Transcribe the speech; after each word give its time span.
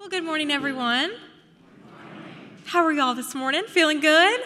Well, 0.00 0.08
good 0.08 0.24
morning, 0.24 0.50
everyone. 0.50 1.12
How 2.64 2.86
are 2.86 2.92
y'all 2.92 3.14
this 3.14 3.34
morning? 3.34 3.64
Feeling 3.66 4.00
good? 4.00 4.40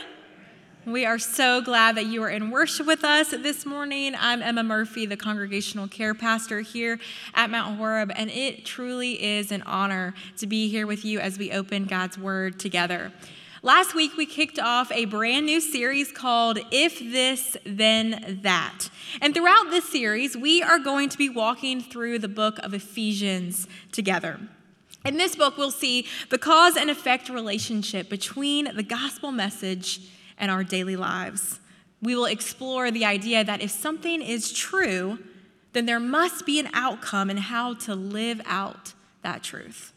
We 0.84 1.06
are 1.06 1.20
so 1.20 1.62
glad 1.62 1.96
that 1.96 2.06
you 2.06 2.24
are 2.24 2.28
in 2.28 2.50
worship 2.50 2.88
with 2.88 3.04
us 3.04 3.30
this 3.30 3.64
morning. 3.64 4.16
I'm 4.18 4.42
Emma 4.42 4.64
Murphy, 4.64 5.06
the 5.06 5.16
congregational 5.16 5.86
care 5.86 6.12
pastor 6.12 6.62
here 6.62 6.98
at 7.36 7.50
Mount 7.50 7.76
Horeb, 7.76 8.10
and 8.16 8.30
it 8.30 8.66
truly 8.66 9.22
is 9.22 9.52
an 9.52 9.62
honor 9.62 10.14
to 10.38 10.48
be 10.48 10.68
here 10.68 10.88
with 10.88 11.04
you 11.04 11.20
as 11.20 11.38
we 11.38 11.52
open 11.52 11.84
God's 11.84 12.18
Word 12.18 12.58
together. 12.58 13.12
Last 13.62 13.94
week, 13.94 14.16
we 14.16 14.26
kicked 14.26 14.58
off 14.58 14.90
a 14.90 15.04
brand 15.04 15.46
new 15.46 15.60
series 15.60 16.10
called 16.10 16.58
If 16.72 16.98
This, 16.98 17.56
Then 17.64 18.40
That. 18.42 18.88
And 19.22 19.32
throughout 19.32 19.70
this 19.70 19.88
series, 19.88 20.36
we 20.36 20.64
are 20.64 20.80
going 20.80 21.10
to 21.10 21.16
be 21.16 21.28
walking 21.28 21.80
through 21.80 22.18
the 22.18 22.28
book 22.28 22.58
of 22.58 22.74
Ephesians 22.74 23.68
together. 23.92 24.40
In 25.04 25.18
this 25.18 25.36
book, 25.36 25.58
we'll 25.58 25.70
see 25.70 26.06
the 26.30 26.38
cause 26.38 26.76
and 26.76 26.88
effect 26.88 27.28
relationship 27.28 28.08
between 28.08 28.74
the 28.74 28.82
gospel 28.82 29.32
message 29.32 30.00
and 30.38 30.50
our 30.50 30.64
daily 30.64 30.96
lives. 30.96 31.60
We 32.00 32.16
will 32.16 32.24
explore 32.24 32.90
the 32.90 33.04
idea 33.04 33.44
that 33.44 33.60
if 33.60 33.70
something 33.70 34.22
is 34.22 34.50
true, 34.50 35.18
then 35.74 35.84
there 35.84 36.00
must 36.00 36.46
be 36.46 36.58
an 36.58 36.70
outcome 36.72 37.28
in 37.28 37.36
how 37.36 37.74
to 37.74 37.94
live 37.94 38.40
out 38.46 38.94
that 39.22 39.42
truth. 39.42 39.92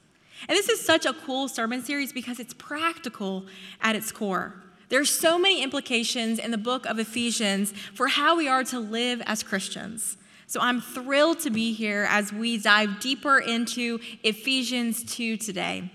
And 0.48 0.58
this 0.58 0.68
is 0.68 0.82
such 0.82 1.06
a 1.06 1.14
cool 1.14 1.48
sermon 1.48 1.84
series 1.84 2.12
because 2.12 2.40
it's 2.40 2.54
practical 2.54 3.46
at 3.82 3.96
its 3.96 4.12
core. 4.12 4.56
There's 4.90 5.10
so 5.10 5.40
many 5.40 5.64
implications 5.64 6.38
in 6.38 6.52
the 6.52 6.58
book 6.58 6.86
of 6.86 7.00
Ephesians 7.00 7.72
for 7.94 8.08
how 8.08 8.36
we 8.36 8.48
are 8.48 8.64
to 8.66 8.80
live 8.80 9.22
as 9.26 9.42
Christians. 9.42 10.18
So 10.50 10.62
I'm 10.62 10.80
thrilled 10.80 11.40
to 11.42 11.50
be 11.50 11.74
here 11.74 12.08
as 12.10 12.32
we 12.32 12.58
dive 12.58 13.02
deeper 13.02 13.38
into 13.38 14.00
Ephesians 14.24 15.04
2 15.04 15.36
today. 15.36 15.92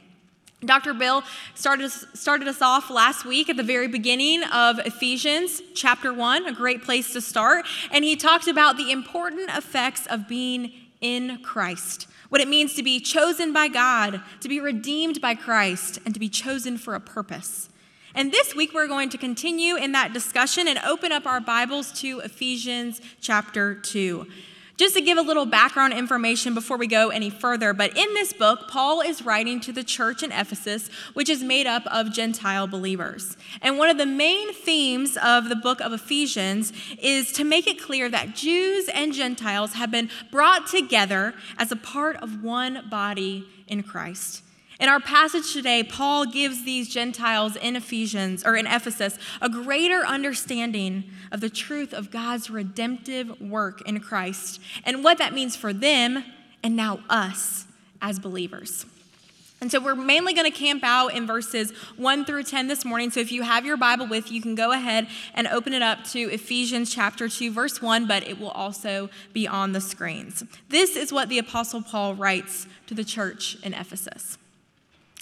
Dr. 0.63 0.93
Bill 0.93 1.25
started, 1.55 1.91
started 1.91 2.47
us 2.47 2.61
off 2.61 2.91
last 2.91 3.25
week 3.25 3.49
at 3.49 3.57
the 3.57 3.63
very 3.63 3.89
beginning 3.89 4.45
of 4.45 4.79
Ephesians 4.81 5.63
chapter 5.75 6.13
1, 6.13 6.47
a 6.47 6.53
great 6.53 6.85
place 6.85 7.15
to 7.15 7.21
start. 7.23 7.65
And 7.91 8.05
he 8.05 8.15
talked 8.15 8.47
about 8.47 8.77
the 8.77 8.93
important 8.93 9.51
effects 9.51 10.07
of 10.07 10.29
being 10.29 10.71
in 11.01 11.43
Christ 11.43 12.07
what 12.33 12.41
it 12.41 12.49
means 12.49 12.73
to 12.73 12.83
be 12.83 12.99
chosen 12.99 13.53
by 13.53 13.69
God, 13.69 14.23
to 14.41 14.49
be 14.49 14.59
redeemed 14.59 15.21
by 15.21 15.35
Christ, 15.35 15.99
and 16.07 16.15
to 16.15 16.19
be 16.19 16.31
chosen 16.31 16.79
for 16.79 16.95
a 16.95 17.01
purpose. 17.01 17.69
And 18.15 18.31
this 18.31 18.55
week, 18.55 18.75
we're 18.75 18.89
going 18.89 19.09
to 19.11 19.19
continue 19.19 19.77
in 19.77 19.93
that 19.93 20.13
discussion 20.13 20.69
and 20.69 20.79
open 20.81 21.13
up 21.13 21.25
our 21.25 21.41
Bibles 21.41 21.91
to 22.01 22.21
Ephesians 22.21 23.01
chapter 23.23 23.75
2. 23.75 24.27
Just 24.77 24.95
to 24.97 25.01
give 25.01 25.17
a 25.17 25.23
little 25.23 25.47
background 25.47 25.95
information 25.95 26.53
before 26.53 26.77
we 26.77 26.87
go 26.87 27.09
any 27.09 27.31
further, 27.31 27.73
but 27.73 27.97
in 27.97 28.13
this 28.15 28.35
book, 28.35 28.69
Paul 28.69 29.01
is 29.01 29.23
writing 29.23 29.61
to 29.61 29.73
the 29.73 29.85
church 29.85 30.23
in 30.23 30.31
Ephesus, 30.31 30.89
which 31.15 31.31
is 31.31 31.43
made 31.43 31.67
up 31.67 31.87
of 31.87 32.13
Gentile 32.13 32.67
believers. 32.67 33.37
And 33.63 33.79
one 33.79 33.89
of 33.89 33.97
the 33.97 34.07
main 34.07 34.53
themes 34.53 35.17
of 35.23 35.49
the 35.49 35.57
book 35.57 35.81
of 35.81 35.93
Ephesians 35.93 36.73
is 37.01 37.33
to 37.33 37.45
make 37.45 37.67
it 37.67 37.81
clear 37.81 38.11
that 38.11 38.35
Jews 38.35 38.91
and 38.93 39.15
Gentiles 39.15 39.75
have 39.75 39.91
been 39.91 40.11
brought 40.31 40.67
together 40.67 41.33
as 41.59 41.73
a 41.73 41.77
part 41.77 42.17
of 42.17 42.43
one 42.43 42.89
body 42.91 43.47
in 43.69 43.83
Christ. 43.83 44.43
In 44.83 44.89
our 44.89 44.99
passage 44.99 45.53
today, 45.53 45.85
Paul 45.85 46.27
gives 46.27 46.65
these 46.65 46.89
Gentiles 46.89 47.55
in 47.55 47.77
Ephesians 47.77 48.43
or 48.45 48.57
in 48.57 48.67
Ephesus 48.67 49.17
a 49.41 49.49
greater 49.49 50.05
understanding 50.05 51.05
of 51.31 51.41
the 51.41 51.49
truth 51.49 51.95
of 51.95 52.11
God's 52.11 52.51
redemptive 52.51 53.41
work 53.41 53.87
in 53.89 54.01
Christ 54.01 54.61
and 54.85 55.05
what 55.05 55.19
that 55.19 55.35
means 55.35 55.55
for 55.55 55.73
them 55.73 56.25
and 56.65 56.75
now 56.75 56.99
us 57.09 57.67
as 58.01 58.19
believers. 58.19 58.85
And 59.61 59.71
so 59.71 59.79
we're 59.79 59.95
mainly 59.95 60.35
going 60.35 60.51
to 60.51 60.59
camp 60.59 60.83
out 60.83 61.15
in 61.15 61.29
verses 61.29 61.71
1 61.97 62.25
through 62.25 62.43
10 62.43 62.67
this 62.67 62.85
morning. 62.85 63.13
So 63.13 63.21
if 63.21 63.31
you 63.31 63.43
have 63.43 63.65
your 63.65 63.77
Bible 63.77 64.09
with 64.09 64.31
you, 64.31 64.35
you 64.35 64.43
can 64.43 64.57
go 64.57 64.73
ahead 64.73 65.07
and 65.35 65.47
open 65.47 65.75
it 65.75 65.83
up 65.83 66.03
to 66.07 66.19
Ephesians 66.19 66.93
chapter 66.93 67.29
2 67.29 67.53
verse 67.53 67.81
1, 67.81 68.09
but 68.09 68.27
it 68.27 68.41
will 68.41 68.51
also 68.51 69.11
be 69.33 69.47
on 69.47 69.71
the 69.71 69.81
screens. 69.81 70.43
This 70.71 70.97
is 70.97 71.13
what 71.13 71.29
the 71.29 71.39
apostle 71.39 71.83
Paul 71.83 72.17
writes 72.17 72.67
to 72.89 72.95
the 72.95 73.05
church 73.05 73.57
in 73.63 73.75
Ephesus. 73.75 74.39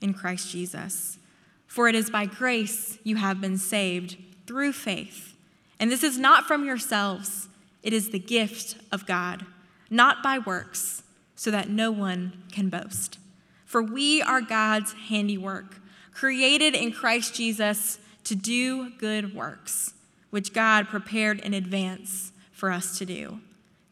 in 0.00 0.14
Christ 0.14 0.50
Jesus. 0.50 1.18
For 1.66 1.88
it 1.88 1.94
is 1.94 2.10
by 2.10 2.26
grace 2.26 2.98
you 3.04 3.16
have 3.16 3.40
been 3.40 3.56
saved 3.56 4.16
through 4.46 4.72
faith. 4.72 5.36
And 5.78 5.90
this 5.90 6.02
is 6.02 6.18
not 6.18 6.44
from 6.44 6.64
yourselves, 6.64 7.48
it 7.82 7.92
is 7.92 8.10
the 8.10 8.18
gift 8.18 8.76
of 8.92 9.06
God, 9.06 9.46
not 9.88 10.22
by 10.22 10.38
works, 10.38 11.02
so 11.34 11.50
that 11.50 11.70
no 11.70 11.90
one 11.90 12.42
can 12.52 12.68
boast. 12.68 13.18
For 13.64 13.82
we 13.82 14.20
are 14.20 14.40
God's 14.40 14.92
handiwork, 15.08 15.80
created 16.12 16.74
in 16.74 16.92
Christ 16.92 17.34
Jesus 17.34 17.98
to 18.24 18.34
do 18.34 18.90
good 18.98 19.34
works, 19.34 19.94
which 20.30 20.52
God 20.52 20.88
prepared 20.88 21.40
in 21.40 21.54
advance 21.54 22.32
for 22.52 22.70
us 22.70 22.98
to 22.98 23.06
do. 23.06 23.40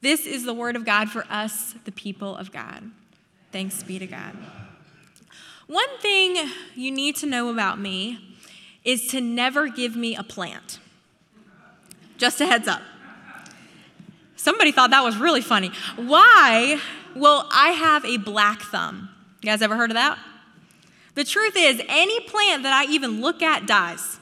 This 0.01 0.27
is 0.27 0.45
the 0.45 0.53
word 0.53 0.77
of 0.77 0.85
God 0.85 1.09
for 1.09 1.25
us, 1.31 1.75
the 1.85 1.93
people 1.93 2.37
of 2.37 2.53
God. 2.53 2.91
Thanks 3.51 3.83
be 3.83 3.99
to 3.99 4.07
God. 4.07 4.37
One 5.69 5.99
thing 6.01 6.51
you 6.75 6.91
need 6.91 7.15
to 7.17 7.27
know 7.27 7.51
about 7.51 7.79
me 7.79 8.19
is 8.85 9.07
to 9.09 9.21
never 9.21 9.69
give 9.69 9.95
me 9.95 10.17
a 10.17 10.23
plant. 10.23 10.79
Just 12.17 12.41
a 12.41 12.47
heads 12.47 12.67
up. 12.67 12.83
Somebody 14.35 14.73
thought 14.73 14.91
that 14.91 15.05
was 15.05 15.19
really 15.19 15.43
funny. 15.43 15.71
Why? 15.97 16.81
Well, 17.15 17.47
I 17.53 17.71
have 17.71 18.05
a 18.05 18.17
black 18.17 18.63
thumb. 18.63 19.11
You 19.43 19.51
guys 19.51 19.61
ever 19.61 19.77
heard 19.77 19.91
of 19.91 19.95
that? 19.97 20.19
The 21.15 21.25
truth 21.25 21.55
is, 21.57 21.83
any 21.89 22.21
plant 22.21 22.63
that 22.63 22.73
I 22.73 22.91
even 22.91 23.21
look 23.21 23.43
at 23.43 23.67
dies. 23.67 24.19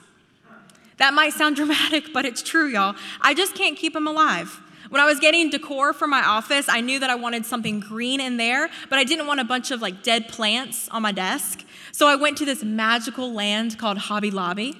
That 0.97 1.15
might 1.15 1.33
sound 1.33 1.57
dramatic, 1.57 2.13
but 2.13 2.25
it's 2.25 2.43
true, 2.43 2.67
y'all. 2.67 2.97
I 3.21 3.35
just 3.35 3.55
can't 3.55 3.77
keep 3.77 3.93
them 3.93 4.09
alive. 4.09 4.61
When 4.89 5.01
I 5.01 5.05
was 5.05 5.19
getting 5.19 5.51
decor 5.51 5.93
for 5.93 6.07
my 6.07 6.23
office, 6.23 6.69
I 6.69 6.81
knew 6.81 7.01
that 7.01 7.11
I 7.11 7.17
wanted 7.17 7.45
something 7.45 7.81
green 7.81 8.21
in 8.21 8.37
there, 8.37 8.69
but 8.89 8.99
I 8.99 9.05
didn't 9.05 9.27
want 9.27 9.41
a 9.41 9.45
bunch 9.45 9.71
of 9.71 9.83
like 9.83 10.03
dead 10.03 10.29
plants 10.29 10.89
on 10.91 11.03
my 11.03 11.13
desk. 11.13 11.65
So 11.91 12.07
I 12.07 12.15
went 12.15 12.39
to 12.39 12.45
this 12.45 12.63
magical 12.63 13.33
land 13.33 13.79
called 13.79 13.99
Hobby 13.99 14.31
Lobby, 14.31 14.77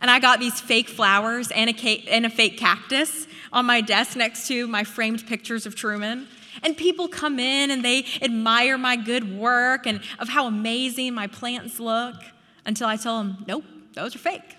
and 0.00 0.10
I 0.10 0.18
got 0.18 0.40
these 0.40 0.60
fake 0.60 0.88
flowers 0.88 1.50
and 1.50 1.70
a, 1.70 2.04
and 2.08 2.26
a 2.26 2.30
fake 2.30 2.58
cactus 2.58 3.26
on 3.52 3.66
my 3.66 3.80
desk 3.80 4.16
next 4.16 4.48
to 4.48 4.66
my 4.66 4.82
framed 4.82 5.26
pictures 5.26 5.64
of 5.64 5.76
Truman. 5.76 6.26
And 6.62 6.76
people 6.76 7.06
come 7.06 7.38
in 7.38 7.70
and 7.70 7.84
they 7.84 8.04
admire 8.20 8.78
my 8.78 8.96
good 8.96 9.38
work 9.38 9.86
and 9.86 10.00
of 10.18 10.28
how 10.28 10.46
amazing 10.46 11.14
my 11.14 11.26
plants 11.26 11.78
look 11.78 12.16
until 12.64 12.88
I 12.88 12.96
tell 12.96 13.18
them, 13.18 13.44
nope, 13.46 13.64
those 13.94 14.16
are 14.16 14.18
fake. 14.18 14.55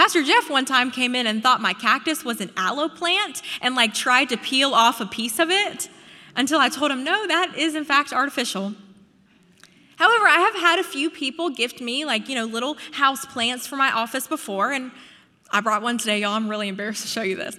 Pastor 0.00 0.22
Jeff 0.22 0.48
one 0.48 0.64
time 0.64 0.90
came 0.90 1.14
in 1.14 1.26
and 1.26 1.42
thought 1.42 1.60
my 1.60 1.74
cactus 1.74 2.24
was 2.24 2.40
an 2.40 2.50
aloe 2.56 2.88
plant 2.88 3.42
and 3.60 3.74
like 3.74 3.92
tried 3.92 4.30
to 4.30 4.38
peel 4.38 4.72
off 4.72 4.98
a 4.98 5.04
piece 5.04 5.38
of 5.38 5.50
it 5.50 5.90
until 6.34 6.58
I 6.58 6.70
told 6.70 6.90
him, 6.90 7.04
no, 7.04 7.26
that 7.26 7.54
is 7.54 7.74
in 7.74 7.84
fact 7.84 8.10
artificial. 8.10 8.72
However, 9.96 10.24
I 10.26 10.38
have 10.38 10.54
had 10.54 10.78
a 10.78 10.82
few 10.82 11.10
people 11.10 11.50
gift 11.50 11.82
me 11.82 12.06
like, 12.06 12.30
you 12.30 12.34
know, 12.34 12.46
little 12.46 12.78
house 12.92 13.26
plants 13.26 13.66
for 13.66 13.76
my 13.76 13.92
office 13.92 14.26
before, 14.26 14.72
and 14.72 14.90
I 15.50 15.60
brought 15.60 15.82
one 15.82 15.98
today, 15.98 16.22
y'all. 16.22 16.32
I'm 16.32 16.48
really 16.48 16.68
embarrassed 16.68 17.02
to 17.02 17.08
show 17.08 17.20
you 17.20 17.36
this. 17.36 17.58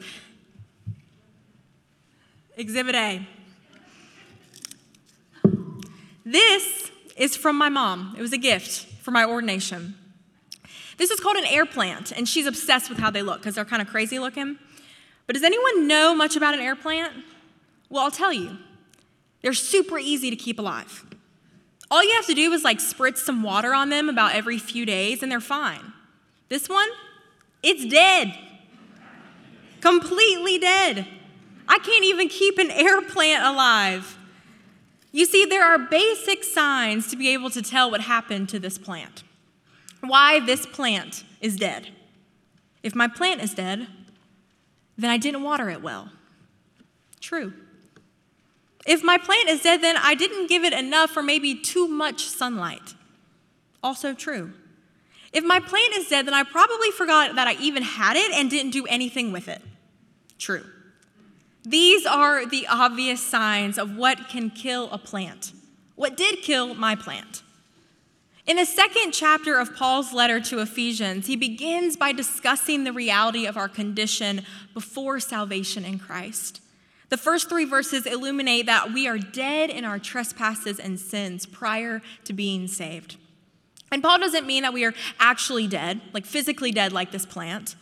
Exhibit 2.57 2.95
A. 2.95 3.27
This 6.25 6.89
is 7.17 7.37
from 7.37 7.55
my 7.55 7.69
mom. 7.69 8.15
It 8.17 8.21
was 8.23 8.33
a 8.33 8.39
gift 8.39 8.87
for 9.03 9.11
my 9.11 9.25
ordination. 9.25 9.93
This 11.01 11.09
is 11.09 11.19
called 11.19 11.37
an 11.37 11.45
air 11.45 11.65
plant, 11.65 12.11
and 12.11 12.29
she's 12.29 12.45
obsessed 12.45 12.87
with 12.87 12.99
how 12.99 13.09
they 13.09 13.23
look 13.23 13.39
because 13.39 13.55
they're 13.55 13.65
kind 13.65 13.81
of 13.81 13.87
crazy 13.87 14.19
looking. 14.19 14.59
But 15.25 15.33
does 15.33 15.41
anyone 15.41 15.87
know 15.87 16.13
much 16.13 16.35
about 16.35 16.53
an 16.53 16.59
air 16.59 16.75
plant? 16.75 17.11
Well, 17.89 18.03
I'll 18.03 18.11
tell 18.11 18.31
you. 18.31 18.59
They're 19.41 19.53
super 19.53 19.97
easy 19.97 20.29
to 20.29 20.35
keep 20.35 20.59
alive. 20.59 21.03
All 21.89 22.03
you 22.03 22.13
have 22.13 22.27
to 22.27 22.35
do 22.35 22.53
is 22.53 22.63
like 22.63 22.77
spritz 22.77 23.17
some 23.17 23.41
water 23.41 23.73
on 23.73 23.89
them 23.89 24.09
about 24.09 24.35
every 24.35 24.59
few 24.59 24.85
days, 24.85 25.23
and 25.23 25.31
they're 25.31 25.39
fine. 25.39 25.91
This 26.49 26.69
one, 26.69 26.89
it's 27.63 27.83
dead. 27.83 28.37
Completely 29.79 30.59
dead. 30.59 31.07
I 31.67 31.79
can't 31.79 32.05
even 32.05 32.29
keep 32.29 32.59
an 32.59 32.69
air 32.69 33.01
plant 33.01 33.43
alive. 33.43 34.19
You 35.11 35.25
see, 35.25 35.45
there 35.45 35.65
are 35.65 35.79
basic 35.79 36.43
signs 36.43 37.07
to 37.07 37.17
be 37.17 37.29
able 37.29 37.49
to 37.49 37.63
tell 37.63 37.89
what 37.89 38.01
happened 38.01 38.49
to 38.49 38.59
this 38.59 38.77
plant 38.77 39.23
why 40.01 40.39
this 40.39 40.65
plant 40.65 41.23
is 41.39 41.55
dead. 41.55 41.89
If 42.83 42.95
my 42.95 43.07
plant 43.07 43.41
is 43.41 43.53
dead, 43.53 43.87
then 44.97 45.09
I 45.09 45.17
didn't 45.17 45.43
water 45.43 45.69
it 45.69 45.81
well. 45.81 46.09
True. 47.19 47.53
If 48.85 49.03
my 49.03 49.17
plant 49.17 49.49
is 49.49 49.61
dead, 49.61 49.81
then 49.81 49.95
I 49.97 50.15
didn't 50.15 50.47
give 50.47 50.63
it 50.63 50.73
enough 50.73 51.15
or 51.15 51.21
maybe 51.21 51.55
too 51.55 51.87
much 51.87 52.25
sunlight. 52.25 52.95
Also 53.83 54.13
true. 54.13 54.53
If 55.33 55.43
my 55.43 55.59
plant 55.59 55.93
is 55.95 56.07
dead, 56.07 56.25
then 56.25 56.33
I 56.33 56.43
probably 56.43 56.91
forgot 56.91 57.35
that 57.35 57.47
I 57.47 57.53
even 57.53 57.83
had 57.83 58.17
it 58.17 58.31
and 58.33 58.49
didn't 58.49 58.71
do 58.71 58.85
anything 58.87 59.31
with 59.31 59.47
it. 59.47 59.61
True. 60.37 60.65
These 61.63 62.05
are 62.05 62.45
the 62.45 62.67
obvious 62.67 63.21
signs 63.21 63.77
of 63.77 63.95
what 63.95 64.29
can 64.29 64.49
kill 64.49 64.89
a 64.91 64.97
plant. 64.97 65.53
What 65.95 66.17
did 66.17 66.41
kill 66.41 66.73
my 66.73 66.95
plant? 66.95 67.43
In 68.47 68.57
the 68.57 68.65
second 68.65 69.11
chapter 69.11 69.59
of 69.59 69.75
Paul's 69.75 70.13
letter 70.13 70.39
to 70.41 70.59
Ephesians, 70.59 71.27
he 71.27 71.35
begins 71.35 71.95
by 71.95 72.11
discussing 72.11 72.83
the 72.83 72.93
reality 72.93 73.45
of 73.45 73.55
our 73.55 73.69
condition 73.69 74.43
before 74.73 75.19
salvation 75.19 75.85
in 75.85 75.99
Christ. 75.99 76.61
The 77.09 77.17
first 77.17 77.49
three 77.49 77.65
verses 77.65 78.07
illuminate 78.07 78.65
that 78.65 78.93
we 78.93 79.07
are 79.07 79.19
dead 79.19 79.69
in 79.69 79.85
our 79.85 79.99
trespasses 79.99 80.79
and 80.79 80.99
sins 80.99 81.45
prior 81.45 82.01
to 82.23 82.33
being 82.33 82.67
saved. 82.67 83.17
And 83.91 84.01
Paul 84.01 84.17
doesn't 84.19 84.47
mean 84.47 84.63
that 84.63 84.73
we 84.73 84.85
are 84.85 84.93
actually 85.19 85.67
dead, 85.67 86.01
like 86.13 86.25
physically 86.25 86.71
dead, 86.71 86.93
like 86.93 87.11
this 87.11 87.25
plant. 87.25 87.75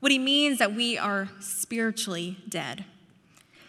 What 0.00 0.12
he 0.12 0.18
means 0.18 0.58
that 0.58 0.72
we 0.72 0.96
are 0.96 1.28
spiritually 1.40 2.38
dead. 2.48 2.84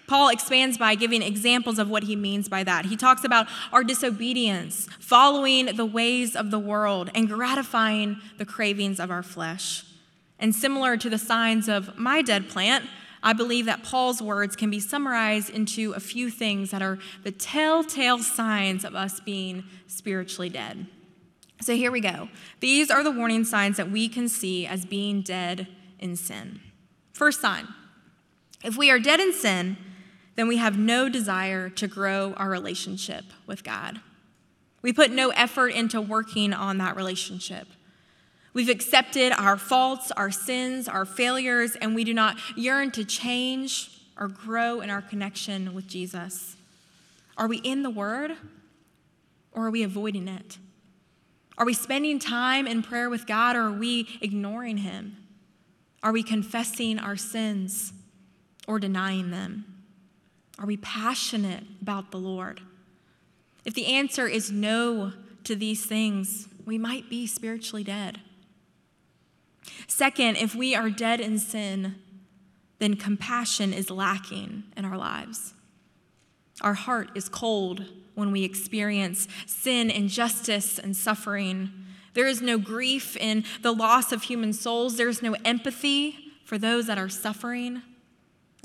Paul 0.08 0.30
expands 0.30 0.78
by 0.78 0.96
giving 0.96 1.22
examples 1.22 1.78
of 1.78 1.90
what 1.90 2.04
he 2.04 2.16
means 2.16 2.48
by 2.48 2.64
that. 2.64 2.86
He 2.86 2.96
talks 2.96 3.26
about 3.26 3.48
our 3.74 3.84
disobedience, 3.84 4.88
following 5.00 5.76
the 5.76 5.86
ways 5.86 6.36
of 6.36 6.50
the 6.50 6.60
world, 6.60 7.12
and 7.14 7.28
gratifying 7.28 8.22
the 8.38 8.46
cravings 8.46 9.00
of 9.00 9.12
our 9.12 9.24
flesh. 9.24 9.84
And 10.40 10.56
similar 10.56 10.96
to 10.96 11.10
the 11.10 11.18
signs 11.18 11.68
of 11.68 11.98
my 11.98 12.22
dead 12.22 12.48
plant, 12.48 12.86
I 13.22 13.34
believe 13.34 13.66
that 13.66 13.84
Paul's 13.84 14.22
words 14.22 14.56
can 14.56 14.70
be 14.70 14.80
summarized 14.80 15.50
into 15.50 15.92
a 15.92 16.00
few 16.00 16.30
things 16.30 16.72
that 16.72 16.82
are 16.82 17.00
the 17.24 17.32
telltale 17.32 18.20
signs 18.20 18.86
of 18.86 18.96
us 18.96 19.20
being 19.20 19.66
spiritually 19.88 20.50
dead. 20.50 20.88
So 21.60 21.76
here 21.76 21.92
we 21.92 22.00
go. 22.00 22.30
These 22.60 22.90
are 22.92 23.04
the 23.04 23.12
warning 23.12 23.44
signs 23.44 23.78
that 23.78 23.92
we 23.92 24.08
can 24.08 24.30
see 24.30 24.66
as 24.66 24.86
being 24.86 25.22
dead 25.22 25.68
in 26.00 26.16
sin. 26.16 26.62
First 27.14 27.42
sign 27.42 27.68
if 28.64 28.78
we 28.78 28.90
are 28.90 29.00
dead 29.00 29.20
in 29.20 29.34
sin, 29.34 29.78
then 30.38 30.48
we 30.48 30.58
have 30.58 30.78
no 30.78 31.10
desire 31.10 31.68
to 31.68 31.88
grow 31.88 32.34
our 32.34 32.48
relationship 32.48 33.26
with 33.48 33.64
God. 33.64 34.00
We 34.84 34.94
put 34.94 35.10
no 35.10 35.30
effort 35.32 35.70
into 35.70 36.00
working 36.00 36.54
on 36.54 36.78
that 36.78 36.96
relationship. 36.96 37.68
We've 38.54 38.70
accepted 38.70 39.34
our 39.34 39.58
faults, 39.58 40.12
our 40.12 40.30
sins, 40.30 40.88
our 40.88 41.06
failures, 41.06 41.76
and 41.76 41.96
we 41.96 42.04
do 42.04 42.14
not 42.14 42.38
yearn 42.56 42.92
to 42.92 43.04
change 43.04 43.90
or 44.16 44.28
grow 44.28 44.80
in 44.80 44.92
our 44.92 45.02
connection 45.02 45.74
with 45.74 45.88
Jesus. 45.88 46.56
Are 47.36 47.48
we 47.48 47.58
in 47.58 47.82
the 47.82 47.90
Word 47.90 48.32
or 49.52 49.66
are 49.66 49.72
we 49.72 49.82
avoiding 49.82 50.28
it? 50.28 50.60
Are 51.58 51.66
we 51.66 51.74
spending 51.74 52.20
time 52.20 52.68
in 52.68 52.84
prayer 52.84 53.10
with 53.10 53.26
God 53.26 53.56
or 53.56 53.62
are 53.62 53.72
we 53.72 54.08
ignoring 54.22 54.78
Him? 54.78 55.18
Are 56.04 56.12
we 56.12 56.22
confessing 56.22 57.00
our 57.00 57.16
sins 57.16 57.92
or 58.68 58.78
denying 58.78 59.32
them? 59.32 59.77
Are 60.60 60.66
we 60.66 60.78
passionate 60.78 61.64
about 61.82 62.12
the 62.12 62.18
Lord? 62.18 62.62
If 63.66 63.74
the 63.74 63.88
answer 63.88 64.28
is 64.28 64.52
no 64.52 65.14
to 65.44 65.56
these 65.56 65.86
things, 65.86 66.48
we 66.66 66.78
might 66.78 67.10
be 67.10 67.28
spiritually 67.28 67.84
dead. 67.84 68.20
Second, 69.88 70.38
if 70.38 70.56
we 70.56 70.76
are 70.76 70.90
dead 70.90 71.20
in 71.20 71.38
sin, 71.38 71.96
then 72.80 72.96
compassion 72.96 73.74
is 73.74 73.90
lacking 73.90 74.64
in 74.76 74.86
our 74.86 74.98
lives. 74.98 75.54
Our 76.62 76.74
heart 76.74 77.12
is 77.16 77.30
cold 77.30 77.86
when 78.16 78.32
we 78.32 78.44
experience 78.44 79.28
sin, 79.46 79.92
injustice, 79.92 80.80
and 80.80 80.96
suffering. 80.96 81.72
There 82.14 82.28
is 82.28 82.42
no 82.42 82.58
grief 82.58 83.16
in 83.16 83.44
the 83.62 83.74
loss 83.74 84.12
of 84.12 84.24
human 84.24 84.54
souls. 84.54 84.98
There 84.98 85.10
is 85.10 85.22
no 85.22 85.36
empathy 85.46 86.34
for 86.44 86.58
those 86.58 86.88
that 86.88 86.98
are 86.98 87.10
suffering. 87.10 87.84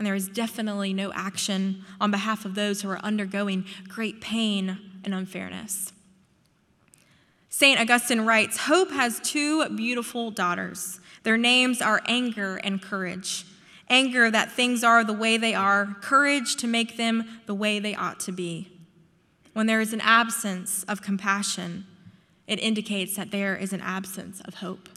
And 0.02 0.06
there 0.08 0.16
is 0.16 0.26
definitely 0.26 0.92
no 0.92 1.12
action 1.12 1.84
on 2.00 2.10
behalf 2.10 2.44
of 2.44 2.56
those 2.56 2.82
who 2.82 2.90
are 2.90 2.98
undergoing 3.04 3.64
great 3.86 4.20
pain 4.20 4.76
and 5.04 5.14
unfairness. 5.14 5.92
St. 7.48 7.78
Augustine 7.78 8.22
writes 8.22 8.56
Hope 8.56 8.90
has 8.90 9.20
two 9.20 9.64
beautiful 9.68 10.32
daughters. 10.32 10.98
Their 11.22 11.36
names 11.36 11.80
are 11.80 12.02
anger 12.06 12.56
and 12.64 12.82
courage. 12.82 13.44
Anger 13.88 14.28
that 14.28 14.50
things 14.50 14.82
are 14.82 15.04
the 15.04 15.12
way 15.12 15.36
they 15.36 15.54
are, 15.54 15.94
courage 16.00 16.56
to 16.56 16.66
make 16.66 16.96
them 16.96 17.38
the 17.46 17.54
way 17.54 17.78
they 17.78 17.94
ought 17.94 18.18
to 18.18 18.32
be. 18.32 18.72
When 19.52 19.68
there 19.68 19.80
is 19.80 19.92
an 19.92 20.00
absence 20.00 20.82
of 20.88 21.00
compassion, 21.00 21.86
it 22.48 22.58
indicates 22.58 23.14
that 23.14 23.30
there 23.30 23.54
is 23.54 23.72
an 23.72 23.80
absence 23.80 24.40
of 24.40 24.54
hope. 24.54 24.88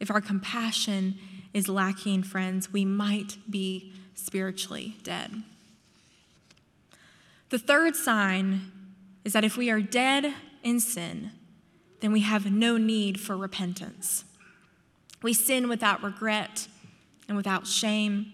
If 0.00 0.10
our 0.10 0.20
compassion 0.20 1.20
is 1.52 1.68
lacking, 1.68 2.22
friends, 2.22 2.72
we 2.72 2.84
might 2.84 3.36
be 3.48 3.91
spiritually 4.14 4.96
dead. 5.02 5.42
The 7.50 7.58
third 7.58 7.96
sign 7.96 8.72
is 9.24 9.32
that 9.34 9.44
if 9.44 9.56
we 9.56 9.70
are 9.70 9.80
dead 9.80 10.32
in 10.62 10.80
sin, 10.80 11.32
then 12.00 12.12
we 12.12 12.20
have 12.20 12.50
no 12.50 12.76
need 12.76 13.20
for 13.20 13.36
repentance. 13.36 14.24
We 15.22 15.32
sin 15.32 15.68
without 15.68 16.02
regret 16.02 16.66
and 17.28 17.36
without 17.36 17.66
shame, 17.66 18.32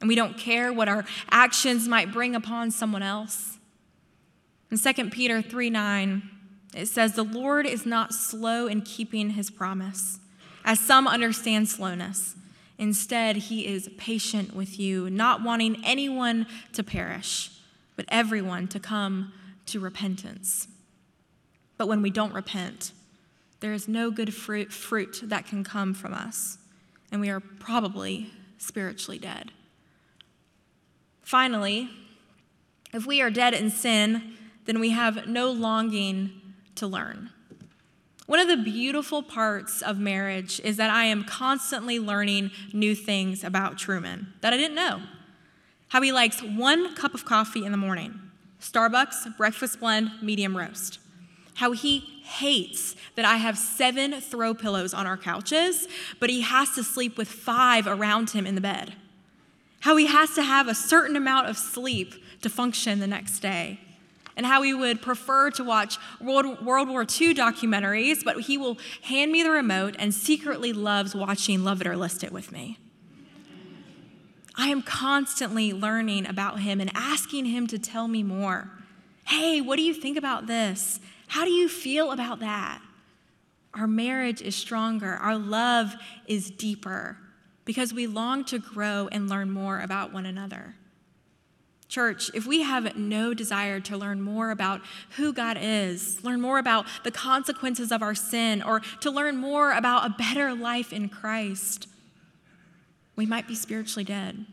and 0.00 0.08
we 0.08 0.14
don't 0.14 0.36
care 0.36 0.72
what 0.72 0.88
our 0.88 1.04
actions 1.30 1.88
might 1.88 2.12
bring 2.12 2.34
upon 2.34 2.70
someone 2.70 3.02
else. 3.02 3.58
In 4.70 4.78
2 4.78 5.10
Peter 5.10 5.40
3 5.40 5.70
9, 5.70 6.22
it 6.74 6.86
says, 6.86 7.14
The 7.14 7.22
Lord 7.22 7.64
is 7.64 7.86
not 7.86 8.12
slow 8.12 8.66
in 8.66 8.82
keeping 8.82 9.30
his 9.30 9.50
promise, 9.50 10.18
as 10.64 10.78
some 10.78 11.08
understand 11.08 11.68
slowness 11.68 12.34
Instead, 12.78 13.36
he 13.36 13.66
is 13.66 13.90
patient 13.98 14.54
with 14.54 14.78
you, 14.78 15.10
not 15.10 15.42
wanting 15.42 15.82
anyone 15.84 16.46
to 16.72 16.84
perish, 16.84 17.50
but 17.96 18.04
everyone 18.08 18.68
to 18.68 18.78
come 18.78 19.32
to 19.66 19.80
repentance. 19.80 20.68
But 21.76 21.88
when 21.88 22.02
we 22.02 22.10
don't 22.10 22.32
repent, 22.32 22.92
there 23.60 23.72
is 23.72 23.88
no 23.88 24.10
good 24.10 24.32
fruit, 24.32 24.72
fruit 24.72 25.20
that 25.24 25.46
can 25.46 25.64
come 25.64 25.92
from 25.92 26.14
us, 26.14 26.58
and 27.10 27.20
we 27.20 27.28
are 27.30 27.40
probably 27.40 28.30
spiritually 28.58 29.18
dead. 29.18 29.50
Finally, 31.22 31.90
if 32.94 33.06
we 33.06 33.20
are 33.20 33.30
dead 33.30 33.54
in 33.54 33.70
sin, 33.70 34.34
then 34.66 34.78
we 34.78 34.90
have 34.90 35.26
no 35.26 35.50
longing 35.50 36.30
to 36.76 36.86
learn. 36.86 37.30
One 38.28 38.40
of 38.40 38.48
the 38.48 38.58
beautiful 38.58 39.22
parts 39.22 39.80
of 39.80 39.98
marriage 39.98 40.60
is 40.60 40.76
that 40.76 40.90
I 40.90 41.04
am 41.04 41.24
constantly 41.24 41.98
learning 41.98 42.50
new 42.74 42.94
things 42.94 43.42
about 43.42 43.78
Truman 43.78 44.34
that 44.42 44.52
I 44.52 44.58
didn't 44.58 44.74
know. 44.74 45.00
How 45.88 46.02
he 46.02 46.12
likes 46.12 46.42
one 46.42 46.94
cup 46.94 47.14
of 47.14 47.24
coffee 47.24 47.64
in 47.64 47.72
the 47.72 47.78
morning, 47.78 48.20
Starbucks 48.60 49.34
breakfast 49.38 49.80
blend, 49.80 50.10
medium 50.20 50.54
roast. 50.54 50.98
How 51.54 51.72
he 51.72 52.00
hates 52.22 52.96
that 53.14 53.24
I 53.24 53.38
have 53.38 53.56
seven 53.56 54.20
throw 54.20 54.52
pillows 54.52 54.92
on 54.92 55.06
our 55.06 55.16
couches, 55.16 55.88
but 56.20 56.28
he 56.28 56.42
has 56.42 56.74
to 56.74 56.84
sleep 56.84 57.16
with 57.16 57.28
five 57.28 57.86
around 57.86 58.28
him 58.32 58.46
in 58.46 58.54
the 58.54 58.60
bed. 58.60 58.92
How 59.80 59.96
he 59.96 60.06
has 60.06 60.34
to 60.34 60.42
have 60.42 60.68
a 60.68 60.74
certain 60.74 61.16
amount 61.16 61.48
of 61.48 61.56
sleep 61.56 62.12
to 62.42 62.50
function 62.50 62.98
the 62.98 63.06
next 63.06 63.40
day 63.40 63.80
and 64.38 64.46
how 64.46 64.62
he 64.62 64.72
would 64.72 65.02
prefer 65.02 65.50
to 65.50 65.64
watch 65.64 65.98
World, 66.20 66.64
World 66.64 66.88
War 66.88 67.02
II 67.02 67.34
documentaries, 67.34 68.24
but 68.24 68.42
he 68.42 68.56
will 68.56 68.78
hand 69.02 69.32
me 69.32 69.42
the 69.42 69.50
remote 69.50 69.96
and 69.98 70.14
secretly 70.14 70.72
loves 70.72 71.12
watching 71.12 71.64
Love 71.64 71.80
It 71.80 71.88
or 71.88 71.96
List 71.96 72.22
It 72.22 72.30
with 72.30 72.52
me. 72.52 72.78
I 74.56 74.68
am 74.68 74.82
constantly 74.82 75.72
learning 75.72 76.24
about 76.24 76.60
him 76.60 76.80
and 76.80 76.90
asking 76.94 77.46
him 77.46 77.66
to 77.66 77.80
tell 77.80 78.06
me 78.06 78.22
more. 78.22 78.70
Hey, 79.26 79.60
what 79.60 79.74
do 79.74 79.82
you 79.82 79.92
think 79.92 80.16
about 80.16 80.46
this? 80.46 81.00
How 81.26 81.44
do 81.44 81.50
you 81.50 81.68
feel 81.68 82.12
about 82.12 82.38
that? 82.38 82.80
Our 83.74 83.88
marriage 83.88 84.40
is 84.40 84.54
stronger, 84.54 85.14
our 85.14 85.36
love 85.36 85.96
is 86.26 86.48
deeper 86.48 87.18
because 87.64 87.92
we 87.92 88.06
long 88.06 88.44
to 88.46 88.60
grow 88.60 89.08
and 89.10 89.28
learn 89.28 89.50
more 89.50 89.80
about 89.80 90.12
one 90.12 90.26
another. 90.26 90.76
Church, 91.88 92.30
if 92.34 92.46
we 92.46 92.62
have 92.62 92.96
no 92.96 93.32
desire 93.32 93.80
to 93.80 93.96
learn 93.96 94.20
more 94.20 94.50
about 94.50 94.82
who 95.16 95.32
God 95.32 95.56
is, 95.58 96.22
learn 96.22 96.40
more 96.40 96.58
about 96.58 96.86
the 97.02 97.10
consequences 97.10 97.90
of 97.90 98.02
our 98.02 98.14
sin, 98.14 98.62
or 98.62 98.80
to 99.00 99.10
learn 99.10 99.38
more 99.38 99.72
about 99.72 100.04
a 100.04 100.14
better 100.18 100.54
life 100.54 100.92
in 100.92 101.08
Christ, 101.08 101.88
we 103.16 103.24
might 103.24 103.48
be 103.48 103.54
spiritually 103.54 104.04
dead. 104.04 104.44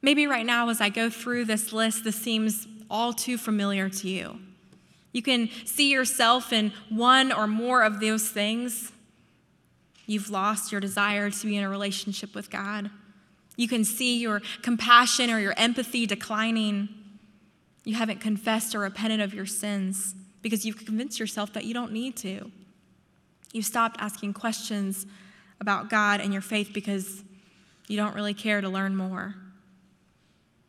Maybe 0.00 0.26
right 0.26 0.46
now, 0.46 0.70
as 0.70 0.80
I 0.80 0.88
go 0.88 1.10
through 1.10 1.44
this 1.44 1.72
list, 1.72 2.04
this 2.04 2.16
seems 2.16 2.66
all 2.90 3.12
too 3.12 3.36
familiar 3.36 3.90
to 3.90 4.08
you. 4.08 4.38
You 5.12 5.22
can 5.22 5.50
see 5.64 5.90
yourself 5.90 6.52
in 6.52 6.72
one 6.88 7.32
or 7.32 7.46
more 7.46 7.82
of 7.82 8.00
those 8.00 8.28
things. 8.28 8.92
You've 10.06 10.30
lost 10.30 10.72
your 10.72 10.80
desire 10.80 11.30
to 11.30 11.46
be 11.46 11.56
in 11.56 11.64
a 11.64 11.68
relationship 11.68 12.34
with 12.34 12.50
God. 12.50 12.90
You 13.56 13.68
can 13.68 13.84
see 13.84 14.18
your 14.18 14.42
compassion 14.62 15.30
or 15.30 15.40
your 15.40 15.54
empathy 15.56 16.06
declining. 16.06 16.88
You 17.84 17.94
haven't 17.94 18.20
confessed 18.20 18.74
or 18.74 18.80
repented 18.80 19.20
of 19.20 19.34
your 19.34 19.46
sins 19.46 20.14
because 20.42 20.64
you've 20.64 20.84
convinced 20.84 21.18
yourself 21.18 21.52
that 21.54 21.64
you 21.64 21.74
don't 21.74 21.92
need 21.92 22.16
to. 22.18 22.50
You've 23.52 23.64
stopped 23.64 23.96
asking 23.98 24.34
questions 24.34 25.06
about 25.60 25.88
God 25.88 26.20
and 26.20 26.32
your 26.32 26.42
faith 26.42 26.70
because 26.74 27.24
you 27.88 27.96
don't 27.96 28.14
really 28.14 28.34
care 28.34 28.60
to 28.60 28.68
learn 28.68 28.94
more. 28.94 29.34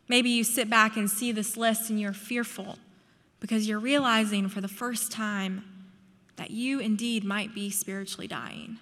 Maybe 0.07 0.29
you 0.29 0.43
sit 0.43 0.69
back 0.69 0.95
and 0.95 1.09
see 1.09 1.31
this 1.31 1.57
list 1.57 1.89
and 1.89 1.99
you're 1.99 2.13
fearful 2.13 2.77
because 3.39 3.67
you're 3.67 3.79
realizing 3.79 4.47
for 4.47 4.61
the 4.61 4.67
first 4.67 5.11
time 5.11 5.63
that 6.37 6.51
you 6.51 6.79
indeed 6.79 7.23
might 7.23 7.53
be 7.53 7.69
spiritually 7.69 8.27
dying. 8.27 8.77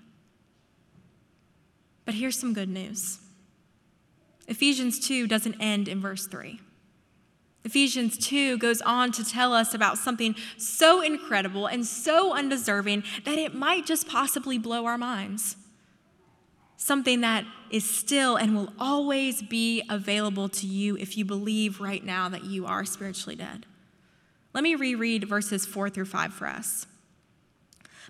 But 2.06 2.14
here's 2.14 2.38
some 2.38 2.54
good 2.54 2.70
news 2.70 3.20
Ephesians 4.48 5.00
2 5.00 5.28
doesn't 5.28 5.56
end 5.60 5.88
in 5.88 6.00
verse 6.00 6.28
3. 6.28 6.60
Ephesians 7.64 8.18
2 8.20 8.60
goes 8.60 8.80
on 8.82 9.12
to 9.12 9.26
tell 9.26 9.52
us 9.52 9.74
about 9.74 9.98
something 9.98 10.36
so 10.56 11.02
incredible 11.02 11.66
and 11.66 11.86
so 11.86 12.36
undeserving 12.36 13.04
that 13.26 13.40
it 13.40 13.56
might 13.56 13.88
just 13.88 14.08
possibly 14.08 14.60
blow 14.60 14.86
our 14.86 15.00
minds. 15.00 15.58
Something 16.78 17.22
that 17.22 17.44
is 17.72 17.90
still 17.90 18.36
and 18.36 18.56
will 18.56 18.72
always 18.80 19.42
be 19.42 19.82
available 19.90 20.48
to 20.50 20.68
you 20.68 20.96
if 20.98 21.18
you 21.18 21.26
believe 21.26 21.82
right 21.82 22.06
now 22.06 22.30
that 22.30 22.44
you 22.44 22.68
are 22.68 22.86
spiritually 22.86 23.36
dead. 23.36 23.66
Let 24.54 24.64
me 24.64 24.76
reread 24.76 25.28
verses 25.28 25.66
4 25.66 25.90
through 25.90 26.06
5 26.06 26.34
for 26.34 26.48
us. 26.48 26.86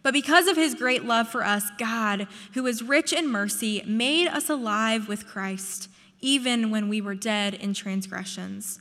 But 0.04 0.14
because 0.14 0.48
of 0.48 0.58
his 0.58 0.76
great 0.76 1.06
love 1.06 1.30
for 1.30 1.44
us, 1.44 1.72
God, 1.80 2.28
who 2.54 2.68
is 2.68 2.84
rich 2.84 3.14
in 3.14 3.32
mercy, 3.32 3.82
made 3.88 4.28
us 4.28 4.50
alive 4.50 5.08
with 5.08 5.26
Christ, 5.26 5.90
even 6.26 6.72
when 6.72 6.90
we 6.90 7.00
were 7.02 7.14
dead 7.14 7.54
in 7.54 7.72
transgressions. 7.72 8.80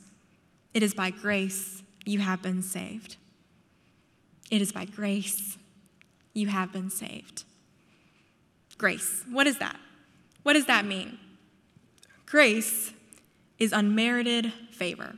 It 0.73 0.81
is 0.81 0.95
by 0.95 1.11
grace 1.11 1.83
you 2.03 2.17
have 2.17 2.41
been 2.41 2.63
saved. 2.63 3.17
It 4.49 4.63
is 4.63 4.71
by 4.71 4.85
grace 4.85 5.55
you 6.33 6.47
have 6.47 6.73
been 6.73 6.89
saved. 6.89 7.43
Grace, 8.79 9.23
what 9.29 9.45
is 9.45 9.59
that? 9.59 9.79
What 10.41 10.53
does 10.53 10.65
that 10.65 10.85
mean? 10.85 11.19
Grace 12.25 12.91
is 13.59 13.71
unmerited 13.71 14.51
favor. 14.71 15.13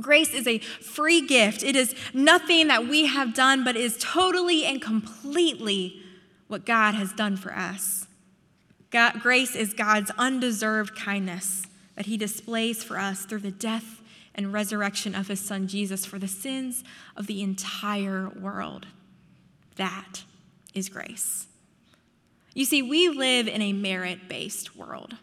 Grace 0.00 0.32
is 0.32 0.46
a 0.46 0.58
free 0.58 1.26
gift. 1.26 1.62
It 1.62 1.76
is 1.76 1.94
nothing 2.14 2.68
that 2.68 2.88
we 2.88 3.04
have 3.04 3.34
done, 3.34 3.64
but 3.64 3.76
is 3.76 3.98
totally 4.00 4.64
and 4.64 4.80
completely 4.80 6.00
what 6.48 6.64
God 6.64 6.94
has 6.94 7.12
done 7.12 7.36
for 7.36 7.54
us. 7.54 8.06
God, 8.94 9.22
grace 9.22 9.56
is 9.56 9.74
God's 9.74 10.12
undeserved 10.16 10.94
kindness 10.94 11.64
that 11.96 12.06
He 12.06 12.16
displays 12.16 12.84
for 12.84 12.96
us 12.96 13.24
through 13.24 13.40
the 13.40 13.50
death 13.50 14.00
and 14.36 14.52
resurrection 14.52 15.16
of 15.16 15.26
His 15.26 15.40
Son 15.40 15.66
Jesus 15.66 16.06
for 16.06 16.20
the 16.20 16.28
sins 16.28 16.84
of 17.16 17.26
the 17.26 17.42
entire 17.42 18.28
world. 18.28 18.86
That 19.74 20.22
is 20.74 20.88
grace. 20.88 21.48
You 22.54 22.64
see, 22.64 22.82
we 22.82 23.08
live 23.08 23.48
in 23.48 23.62
a 23.62 23.72
merit 23.72 24.28
based 24.28 24.76
world. 24.76 25.16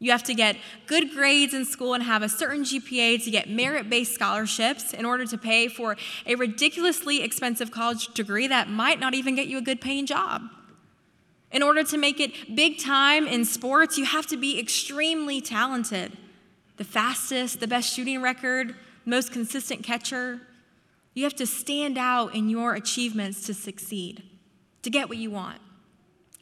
You 0.00 0.10
have 0.10 0.24
to 0.24 0.34
get 0.34 0.56
good 0.88 1.12
grades 1.12 1.54
in 1.54 1.64
school 1.64 1.94
and 1.94 2.02
have 2.02 2.22
a 2.24 2.28
certain 2.28 2.64
GPA 2.64 3.22
to 3.22 3.30
get 3.30 3.48
merit 3.48 3.88
based 3.88 4.14
scholarships 4.14 4.92
in 4.92 5.04
order 5.04 5.26
to 5.26 5.38
pay 5.38 5.68
for 5.68 5.96
a 6.26 6.34
ridiculously 6.34 7.22
expensive 7.22 7.70
college 7.70 8.08
degree 8.14 8.48
that 8.48 8.68
might 8.68 8.98
not 8.98 9.14
even 9.14 9.36
get 9.36 9.46
you 9.46 9.58
a 9.58 9.62
good 9.62 9.80
paying 9.80 10.06
job. 10.06 10.42
In 11.52 11.62
order 11.62 11.84
to 11.84 11.98
make 11.98 12.18
it 12.18 12.56
big 12.56 12.78
time 12.78 13.26
in 13.26 13.44
sports, 13.44 13.98
you 13.98 14.06
have 14.06 14.26
to 14.28 14.36
be 14.36 14.58
extremely 14.58 15.40
talented 15.40 16.16
the 16.78 16.84
fastest, 16.84 17.60
the 17.60 17.68
best 17.68 17.92
shooting 17.92 18.22
record, 18.22 18.74
most 19.04 19.30
consistent 19.30 19.84
catcher. 19.84 20.40
You 21.14 21.24
have 21.24 21.36
to 21.36 21.46
stand 21.46 21.98
out 21.98 22.34
in 22.34 22.48
your 22.48 22.74
achievements 22.74 23.46
to 23.46 23.54
succeed, 23.54 24.22
to 24.82 24.90
get 24.90 25.08
what 25.08 25.18
you 25.18 25.30
want. 25.30 25.60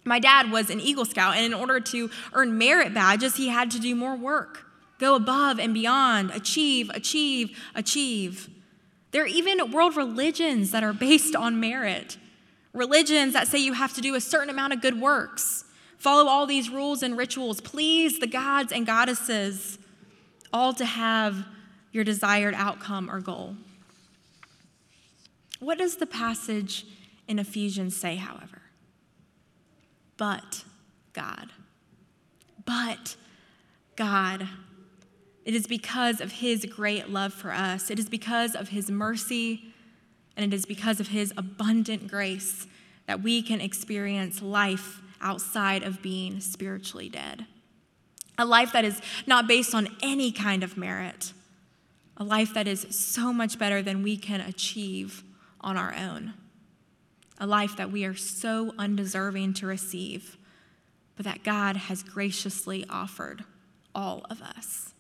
My 0.05 0.21
dad 0.21 0.50
was 0.50 0.71
an 0.71 0.81
Eagle 0.81 1.05
Scout, 1.05 1.37
and 1.37 1.45
in 1.45 1.52
order 1.52 1.81
to 1.81 2.11
earn 2.33 2.57
merit 2.57 2.95
badges, 2.95 3.37
he 3.37 3.49
had 3.49 3.71
to 3.73 3.81
do 3.81 3.95
more 3.95 4.17
work, 4.17 4.67
go 4.99 5.14
above 5.14 5.59
and 5.59 5.75
beyond, 5.75 6.31
achieve, 6.31 6.90
achieve, 6.95 7.59
achieve. 7.75 8.49
There 9.11 9.25
are 9.25 9.26
even 9.26 9.73
world 9.73 9.97
religions 9.97 10.71
that 10.71 10.85
are 10.85 10.93
based 10.93 11.35
on 11.35 11.59
merit. 11.59 12.17
Religions 12.72 13.32
that 13.32 13.48
say 13.48 13.58
you 13.58 13.72
have 13.72 13.92
to 13.94 14.00
do 14.00 14.14
a 14.14 14.20
certain 14.20 14.50
amount 14.50 14.72
of 14.72 14.80
good 14.80 15.00
works, 15.00 15.64
follow 15.98 16.28
all 16.28 16.46
these 16.46 16.70
rules 16.70 17.02
and 17.02 17.16
rituals, 17.16 17.60
please 17.60 18.18
the 18.18 18.26
gods 18.26 18.72
and 18.72 18.86
goddesses, 18.86 19.78
all 20.52 20.72
to 20.74 20.84
have 20.84 21.46
your 21.92 22.04
desired 22.04 22.54
outcome 22.54 23.10
or 23.10 23.20
goal. 23.20 23.56
What 25.58 25.78
does 25.78 25.96
the 25.96 26.06
passage 26.06 26.86
in 27.28 27.38
Ephesians 27.38 27.96
say, 27.96 28.16
however? 28.16 28.60
but 30.20 30.64
God. 31.14 31.48
But 32.66 33.16
God. 33.96 34.46
It 35.46 35.54
is 35.54 35.66
because 35.66 36.20
of 36.20 36.30
his 36.30 36.66
great 36.66 37.08
love 37.08 37.32
for 37.32 37.50
us, 37.52 37.90
it 37.90 37.98
is 37.98 38.10
because 38.10 38.54
of 38.54 38.68
his 38.68 38.90
mercy, 38.90 39.69
and 40.37 40.52
it 40.52 40.56
is 40.56 40.66
because 40.66 41.00
of 41.00 41.08
his 41.08 41.32
abundant 41.37 42.08
grace 42.08 42.66
that 43.06 43.22
we 43.22 43.42
can 43.42 43.60
experience 43.60 44.42
life 44.42 45.00
outside 45.20 45.82
of 45.82 46.02
being 46.02 46.40
spiritually 46.40 47.08
dead. 47.08 47.46
A 48.38 48.44
life 48.44 48.72
that 48.72 48.84
is 48.84 49.00
not 49.26 49.46
based 49.46 49.75
on 49.75 49.88
any 50.02 50.32
kind 50.32 50.62
of 50.62 50.76
merit, 50.76 51.32
a 52.16 52.25
life 52.25 52.54
that 52.54 52.66
is 52.66 52.87
so 52.90 53.32
much 53.32 53.58
better 53.58 53.82
than 53.82 54.02
we 54.02 54.16
can 54.16 54.40
achieve 54.40 55.22
on 55.60 55.76
our 55.76 55.94
own 55.94 56.34
a 57.40 57.46
life 57.46 57.76
that 57.76 57.90
we 57.90 58.04
are 58.04 58.14
so 58.14 58.75
undeserving 58.78 59.54
to 59.54 59.66
receive, 59.66 60.37
but 61.16 61.25
that 61.25 61.42
God 61.42 61.75
has 61.75 62.02
graciously 62.02 62.84
offered 62.90 63.44
all 63.94 64.26
of 64.28 64.42
us. 64.42 64.92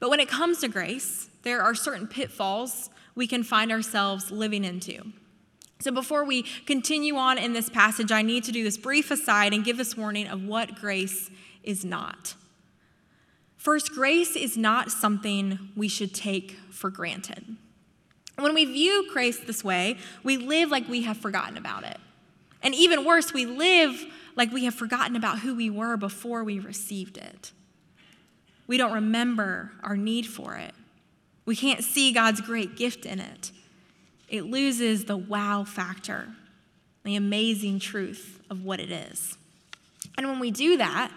But 0.00 0.08
when 0.08 0.18
it 0.18 0.28
comes 0.28 0.60
to 0.60 0.68
grace, 0.68 1.28
there 1.42 1.62
are 1.62 1.74
certain 1.74 2.06
pitfalls 2.06 2.88
we 3.14 3.26
can 3.26 3.42
find 3.42 3.70
ourselves 3.70 4.30
living 4.30 4.64
into. 4.64 5.12
So 5.80 5.90
before 5.90 6.24
we 6.24 6.42
continue 6.66 7.16
on 7.16 7.38
in 7.38 7.52
this 7.52 7.68
passage, 7.68 8.10
I 8.10 8.22
need 8.22 8.44
to 8.44 8.52
do 8.52 8.64
this 8.64 8.78
brief 8.78 9.10
aside 9.10 9.52
and 9.52 9.64
give 9.64 9.76
this 9.76 9.96
warning 9.96 10.28
of 10.28 10.44
what 10.44 10.76
grace 10.76 11.30
is 11.62 11.84
not. 11.84 12.34
First, 13.56 13.92
grace 13.92 14.36
is 14.36 14.56
not 14.56 14.90
something 14.90 15.70
we 15.76 15.88
should 15.88 16.14
take 16.14 16.52
for 16.70 16.90
granted. 16.90 17.56
When 18.38 18.54
we 18.54 18.64
view 18.64 19.08
grace 19.12 19.38
this 19.38 19.62
way, 19.62 19.96
we 20.22 20.36
live 20.36 20.70
like 20.70 20.88
we 20.88 21.02
have 21.02 21.16
forgotten 21.16 21.56
about 21.56 21.84
it. 21.84 21.98
And 22.62 22.74
even 22.74 23.04
worse, 23.04 23.32
we 23.32 23.46
live 23.46 24.04
like 24.36 24.52
we 24.52 24.64
have 24.64 24.74
forgotten 24.74 25.16
about 25.16 25.40
who 25.40 25.54
we 25.54 25.70
were 25.70 25.96
before 25.96 26.44
we 26.44 26.58
received 26.58 27.16
it. 27.16 27.52
We 28.66 28.76
don't 28.76 28.92
remember 28.92 29.72
our 29.82 29.96
need 29.96 30.26
for 30.26 30.56
it. 30.56 30.74
We 31.44 31.56
can't 31.56 31.84
see 31.84 32.12
God's 32.12 32.40
great 32.40 32.76
gift 32.76 33.04
in 33.04 33.20
it. 33.20 33.50
It 34.28 34.44
loses 34.44 35.04
the 35.04 35.16
wow 35.16 35.64
factor, 35.64 36.28
the 37.04 37.16
amazing 37.16 37.78
truth 37.78 38.40
of 38.50 38.64
what 38.64 38.80
it 38.80 38.90
is. 38.90 39.36
And 40.16 40.26
when 40.26 40.38
we 40.38 40.50
do 40.50 40.76
that, 40.78 41.12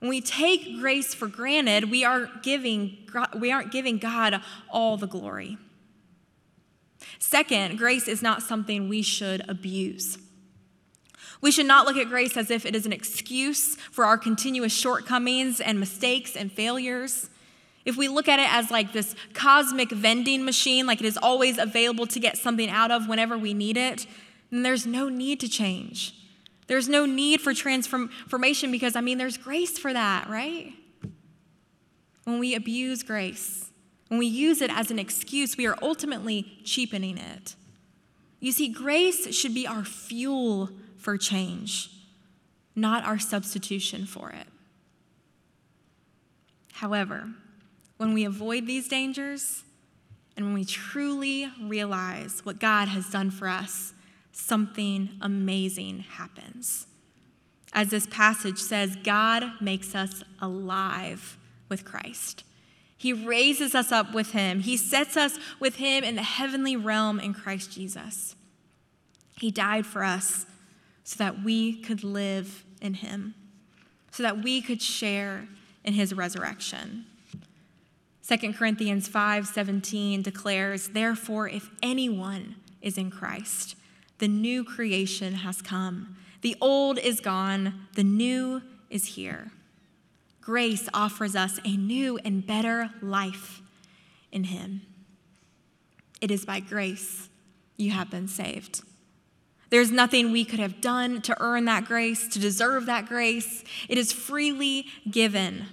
when 0.00 0.10
we 0.10 0.20
take 0.20 0.78
grace 0.80 1.14
for 1.14 1.28
granted, 1.28 1.90
we 1.90 2.04
aren't 2.04 2.42
giving, 2.42 2.98
we 3.38 3.50
aren't 3.50 3.72
giving 3.72 3.98
God 3.98 4.42
all 4.70 4.96
the 4.96 5.06
glory. 5.06 5.56
Second, 7.18 7.78
grace 7.78 8.06
is 8.06 8.20
not 8.20 8.42
something 8.42 8.88
we 8.88 9.00
should 9.00 9.48
abuse. 9.48 10.18
We 11.40 11.50
should 11.50 11.66
not 11.66 11.86
look 11.86 11.96
at 11.96 12.08
grace 12.08 12.36
as 12.36 12.50
if 12.50 12.66
it 12.66 12.74
is 12.74 12.86
an 12.86 12.92
excuse 12.92 13.76
for 13.76 14.04
our 14.04 14.18
continuous 14.18 14.72
shortcomings 14.72 15.60
and 15.60 15.80
mistakes 15.80 16.36
and 16.36 16.52
failures. 16.52 17.28
If 17.84 17.96
we 17.96 18.08
look 18.08 18.28
at 18.28 18.38
it 18.38 18.52
as 18.52 18.70
like 18.70 18.92
this 18.92 19.14
cosmic 19.34 19.90
vending 19.90 20.44
machine, 20.44 20.86
like 20.86 21.00
it 21.00 21.06
is 21.06 21.18
always 21.18 21.58
available 21.58 22.06
to 22.08 22.18
get 22.18 22.38
something 22.38 22.70
out 22.70 22.90
of 22.90 23.08
whenever 23.08 23.36
we 23.36 23.52
need 23.52 23.76
it, 23.76 24.06
then 24.50 24.62
there's 24.62 24.86
no 24.86 25.08
need 25.08 25.40
to 25.40 25.48
change. 25.48 26.14
There's 26.66 26.88
no 26.88 27.04
need 27.04 27.40
for 27.40 27.52
transformation 27.52 28.70
because, 28.70 28.96
I 28.96 29.02
mean, 29.02 29.18
there's 29.18 29.36
grace 29.36 29.78
for 29.78 29.92
that, 29.92 30.28
right? 30.30 30.72
When 32.24 32.38
we 32.38 32.54
abuse 32.54 33.02
grace, 33.02 33.70
when 34.08 34.18
we 34.18 34.26
use 34.26 34.62
it 34.62 34.70
as 34.70 34.90
an 34.90 34.98
excuse, 34.98 35.58
we 35.58 35.66
are 35.66 35.76
ultimately 35.82 36.60
cheapening 36.64 37.18
it. 37.18 37.54
You 38.40 38.52
see, 38.52 38.68
grace 38.68 39.34
should 39.34 39.54
be 39.54 39.66
our 39.66 39.84
fuel 39.84 40.70
for 40.96 41.18
change, 41.18 41.90
not 42.74 43.04
our 43.04 43.18
substitution 43.18 44.06
for 44.06 44.30
it. 44.30 44.46
However, 46.72 47.28
when 47.96 48.12
we 48.12 48.24
avoid 48.24 48.66
these 48.66 48.88
dangers 48.88 49.62
and 50.36 50.46
when 50.46 50.54
we 50.54 50.64
truly 50.64 51.50
realize 51.62 52.44
what 52.44 52.58
God 52.58 52.88
has 52.88 53.08
done 53.10 53.30
for 53.30 53.48
us, 53.48 53.92
something 54.32 55.10
amazing 55.20 56.00
happens. 56.00 56.86
As 57.72 57.90
this 57.90 58.06
passage 58.06 58.58
says, 58.58 58.96
God 59.02 59.44
makes 59.60 59.94
us 59.94 60.22
alive 60.40 61.38
with 61.68 61.84
Christ. 61.84 62.44
He 62.96 63.12
raises 63.12 63.74
us 63.74 63.92
up 63.92 64.14
with 64.14 64.30
Him. 64.30 64.60
He 64.60 64.76
sets 64.76 65.16
us 65.16 65.38
with 65.60 65.76
Him 65.76 66.04
in 66.04 66.14
the 66.14 66.22
heavenly 66.22 66.76
realm 66.76 67.20
in 67.20 67.34
Christ 67.34 67.72
Jesus. 67.72 68.34
He 69.38 69.50
died 69.50 69.86
for 69.86 70.04
us 70.04 70.46
so 71.02 71.16
that 71.18 71.42
we 71.42 71.80
could 71.82 72.02
live 72.02 72.64
in 72.80 72.94
Him, 72.94 73.34
so 74.10 74.22
that 74.22 74.42
we 74.42 74.62
could 74.62 74.80
share 74.80 75.46
in 75.84 75.94
His 75.94 76.14
resurrection. 76.14 77.06
2 78.26 78.54
Corinthians 78.54 79.06
5:17 79.06 80.22
declares, 80.22 80.88
"Therefore 80.88 81.46
if 81.48 81.68
anyone 81.82 82.56
is 82.80 82.96
in 82.96 83.10
Christ, 83.10 83.76
the 84.18 84.28
new 84.28 84.64
creation 84.64 85.34
has 85.34 85.60
come. 85.60 86.16
The 86.40 86.56
old 86.60 86.98
is 86.98 87.20
gone, 87.20 87.86
the 87.94 88.04
new 88.04 88.62
is 88.88 89.16
here." 89.16 89.52
Grace 90.40 90.88
offers 90.94 91.36
us 91.36 91.60
a 91.64 91.76
new 91.76 92.18
and 92.18 92.46
better 92.46 92.94
life 93.02 93.60
in 94.32 94.44
him. 94.44 94.82
It 96.20 96.30
is 96.30 96.46
by 96.46 96.60
grace 96.60 97.28
you 97.76 97.90
have 97.90 98.10
been 98.10 98.28
saved. 98.28 98.82
There's 99.68 99.90
nothing 99.90 100.32
we 100.32 100.44
could 100.44 100.60
have 100.60 100.80
done 100.80 101.20
to 101.22 101.36
earn 101.42 101.64
that 101.66 101.84
grace, 101.84 102.28
to 102.28 102.38
deserve 102.38 102.86
that 102.86 103.06
grace. 103.06 103.64
It 103.88 103.98
is 103.98 104.12
freely 104.12 104.86
given. 105.10 105.66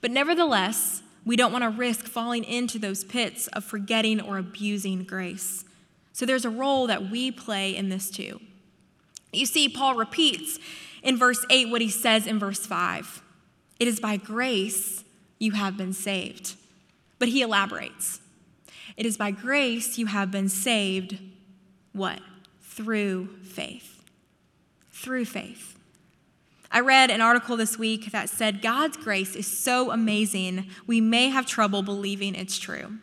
But 0.00 0.10
nevertheless, 0.10 1.02
we 1.24 1.36
don't 1.36 1.52
want 1.52 1.62
to 1.62 1.70
risk 1.70 2.06
falling 2.06 2.44
into 2.44 2.78
those 2.78 3.04
pits 3.04 3.46
of 3.48 3.64
forgetting 3.64 4.20
or 4.20 4.38
abusing 4.38 5.04
grace. 5.04 5.64
So 6.12 6.26
there's 6.26 6.44
a 6.44 6.50
role 6.50 6.86
that 6.88 7.10
we 7.10 7.30
play 7.30 7.74
in 7.74 7.88
this 7.88 8.10
too. 8.10 8.40
You 9.32 9.46
see, 9.46 9.68
Paul 9.68 9.94
repeats 9.94 10.58
in 11.02 11.16
verse 11.16 11.44
8 11.50 11.70
what 11.70 11.80
he 11.80 11.88
says 11.88 12.26
in 12.26 12.38
verse 12.38 12.66
5 12.66 13.22
It 13.80 13.88
is 13.88 14.00
by 14.00 14.16
grace 14.16 15.04
you 15.38 15.52
have 15.52 15.76
been 15.76 15.92
saved. 15.92 16.54
But 17.18 17.28
he 17.28 17.42
elaborates 17.42 18.20
It 18.96 19.06
is 19.06 19.16
by 19.16 19.30
grace 19.30 19.96
you 19.96 20.06
have 20.06 20.30
been 20.30 20.48
saved, 20.48 21.18
what? 21.92 22.20
Through 22.60 23.28
faith. 23.42 24.04
Through 24.90 25.26
faith. 25.26 25.78
I 26.74 26.80
read 26.80 27.10
an 27.10 27.20
article 27.20 27.58
this 27.58 27.78
week 27.78 28.12
that 28.12 28.30
said 28.30 28.62
God's 28.62 28.96
grace 28.96 29.36
is 29.36 29.46
so 29.46 29.90
amazing, 29.90 30.68
we 30.86 31.02
may 31.02 31.28
have 31.28 31.44
trouble 31.44 31.82
believing 31.82 32.34
it's 32.34 32.58
true. 32.58 32.94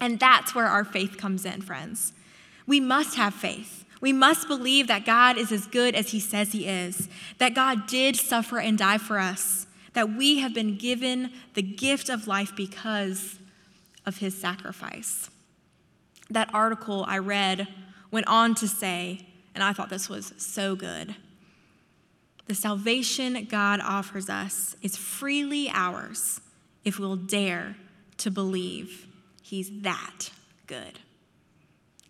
And 0.00 0.18
that's 0.18 0.54
where 0.54 0.66
our 0.66 0.82
faith 0.82 1.18
comes 1.18 1.44
in, 1.44 1.60
friends. 1.60 2.14
We 2.66 2.80
must 2.80 3.16
have 3.16 3.34
faith. 3.34 3.84
We 4.00 4.14
must 4.14 4.48
believe 4.48 4.88
that 4.88 5.04
God 5.04 5.36
is 5.36 5.52
as 5.52 5.66
good 5.66 5.94
as 5.94 6.10
He 6.10 6.20
says 6.20 6.52
He 6.52 6.66
is, 6.66 7.10
that 7.36 7.54
God 7.54 7.86
did 7.86 8.16
suffer 8.16 8.58
and 8.58 8.78
die 8.78 8.98
for 8.98 9.18
us, 9.18 9.66
that 9.92 10.14
we 10.14 10.38
have 10.38 10.54
been 10.54 10.78
given 10.78 11.32
the 11.52 11.62
gift 11.62 12.08
of 12.08 12.26
life 12.26 12.56
because 12.56 13.38
of 14.06 14.18
His 14.18 14.38
sacrifice. 14.38 15.28
That 16.30 16.48
article 16.54 17.04
I 17.06 17.18
read 17.18 17.68
went 18.10 18.26
on 18.26 18.54
to 18.56 18.66
say, 18.66 19.26
and 19.54 19.62
I 19.62 19.74
thought 19.74 19.90
this 19.90 20.08
was 20.08 20.32
so 20.38 20.74
good 20.74 21.14
the 22.46 22.54
salvation 22.54 23.46
God 23.48 23.80
offers 23.80 24.28
us 24.30 24.76
is 24.80 24.96
freely 24.96 25.68
ours 25.72 26.40
if 26.84 26.98
we'll 26.98 27.16
dare 27.16 27.76
to 28.18 28.30
believe 28.30 29.06
He's 29.42 29.70
that 29.82 30.30
good. 30.66 31.00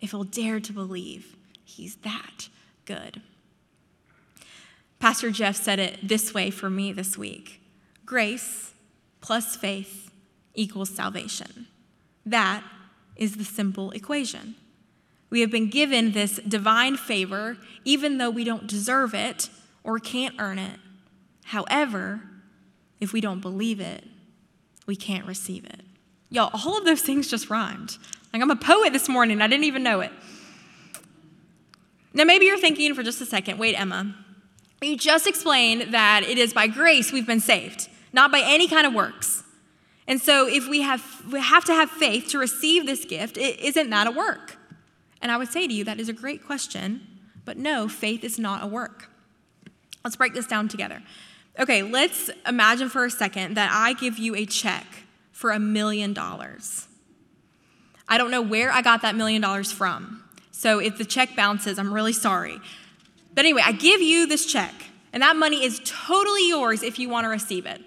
If 0.01 0.13
we'll 0.13 0.23
dare 0.23 0.59
to 0.59 0.73
believe 0.73 1.35
He's 1.65 1.97
that 1.97 2.49
good. 2.85 3.21
Pastor 4.99 5.29
Jeff 5.29 5.55
said 5.55 5.79
it 5.79 6.07
this 6.07 6.33
way 6.33 6.49
for 6.49 6.69
me 6.69 6.91
this 6.91 7.17
week 7.17 7.61
grace 8.05 8.73
plus 9.21 9.55
faith 9.55 10.11
equals 10.53 10.89
salvation. 10.89 11.67
That 12.25 12.63
is 13.15 13.37
the 13.37 13.43
simple 13.43 13.91
equation. 13.91 14.55
We 15.29 15.41
have 15.41 15.51
been 15.51 15.69
given 15.69 16.13
this 16.13 16.37
divine 16.47 16.95
favor, 16.95 17.57
even 17.83 18.17
though 18.17 18.29
we 18.29 18.43
don't 18.43 18.65
deserve 18.65 19.13
it, 19.13 19.49
or 19.87 19.97
can't 19.99 20.35
earn 20.37 20.59
it. 20.59 20.79
However, 21.45 22.21
if 22.99 23.13
we 23.13 23.21
don't 23.21 23.39
believe 23.39 23.79
it, 23.79 24.03
we 24.85 24.97
can't 24.97 25.25
receive 25.25 25.65
it. 25.65 25.81
Y'all, 26.29 26.51
all 26.53 26.77
of 26.77 26.83
those 26.83 27.01
things 27.01 27.29
just 27.29 27.49
rhymed. 27.49 27.97
Like 28.33 28.41
I'm 28.41 28.51
a 28.51 28.57
poet 28.57 28.91
this 28.91 29.07
morning, 29.07 29.41
I 29.41 29.47
didn't 29.47 29.63
even 29.63 29.81
know 29.81 30.01
it. 30.01 30.11
Now, 32.13 32.25
maybe 32.25 32.45
you're 32.45 32.57
thinking 32.57 32.93
for 32.95 33.01
just 33.01 33.21
a 33.21 33.25
second 33.25 33.57
wait, 33.59 33.79
Emma, 33.79 34.13
you 34.81 34.97
just 34.97 35.25
explained 35.25 35.93
that 35.93 36.23
it 36.23 36.37
is 36.37 36.53
by 36.53 36.67
grace 36.67 37.11
we've 37.11 37.27
been 37.27 37.39
saved, 37.39 37.87
not 38.11 38.31
by 38.31 38.41
any 38.43 38.67
kind 38.67 38.85
of 38.85 38.93
works. 38.93 39.43
And 40.05 40.21
so, 40.21 40.47
if 40.47 40.67
we 40.67 40.81
have, 40.81 41.03
we 41.31 41.39
have 41.39 41.63
to 41.65 41.73
have 41.73 41.89
faith 41.89 42.27
to 42.29 42.39
receive 42.39 42.85
this 42.85 43.05
gift, 43.05 43.37
is 43.37 43.55
isn't 43.57 43.89
that 43.91 44.07
a 44.07 44.11
work? 44.11 44.57
And 45.21 45.31
I 45.31 45.37
would 45.37 45.49
say 45.49 45.65
to 45.65 45.73
you, 45.73 45.85
that 45.85 45.99
is 45.99 46.09
a 46.09 46.13
great 46.13 46.45
question, 46.45 47.07
but 47.45 47.57
no, 47.57 47.87
faith 47.87 48.23
is 48.23 48.37
not 48.37 48.63
a 48.63 48.67
work. 48.67 49.09
Let's 50.03 50.15
break 50.15 50.33
this 50.33 50.47
down 50.47 50.67
together. 50.67 51.01
Okay, 51.59 51.81
let's 51.81 52.29
imagine 52.45 52.89
for 52.89 53.05
a 53.05 53.11
second 53.11 53.55
that 53.55 53.71
I 53.73 53.93
give 53.93 54.17
you 54.17 54.35
a 54.35 54.45
check 54.45 54.85
for 55.31 55.51
a 55.51 55.59
million 55.59 56.13
dollars. 56.13 56.87
I 58.07 58.17
don't 58.17 58.31
know 58.31 58.41
where 58.41 58.71
I 58.71 58.81
got 58.81 59.01
that 59.01 59.15
million 59.15 59.41
dollars 59.41 59.71
from. 59.71 60.23
So 60.51 60.79
if 60.79 60.97
the 60.97 61.05
check 61.05 61.35
bounces, 61.35 61.77
I'm 61.77 61.93
really 61.93 62.13
sorry. 62.13 62.59
But 63.33 63.45
anyway, 63.45 63.61
I 63.65 63.71
give 63.71 64.01
you 64.01 64.25
this 64.27 64.45
check, 64.45 64.73
and 65.13 65.21
that 65.21 65.35
money 65.35 65.63
is 65.63 65.81
totally 65.83 66.47
yours 66.47 66.83
if 66.83 66.97
you 66.97 67.09
want 67.09 67.25
to 67.25 67.29
receive 67.29 67.65
it. 67.65 67.81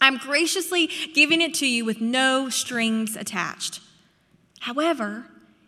I'm 0.00 0.16
graciously 0.16 0.90
giving 1.14 1.40
it 1.40 1.54
to 1.54 1.66
you 1.66 1.84
with 1.84 2.00
no 2.00 2.48
strings 2.48 3.16
attached. 3.16 3.80
However, 4.60 5.26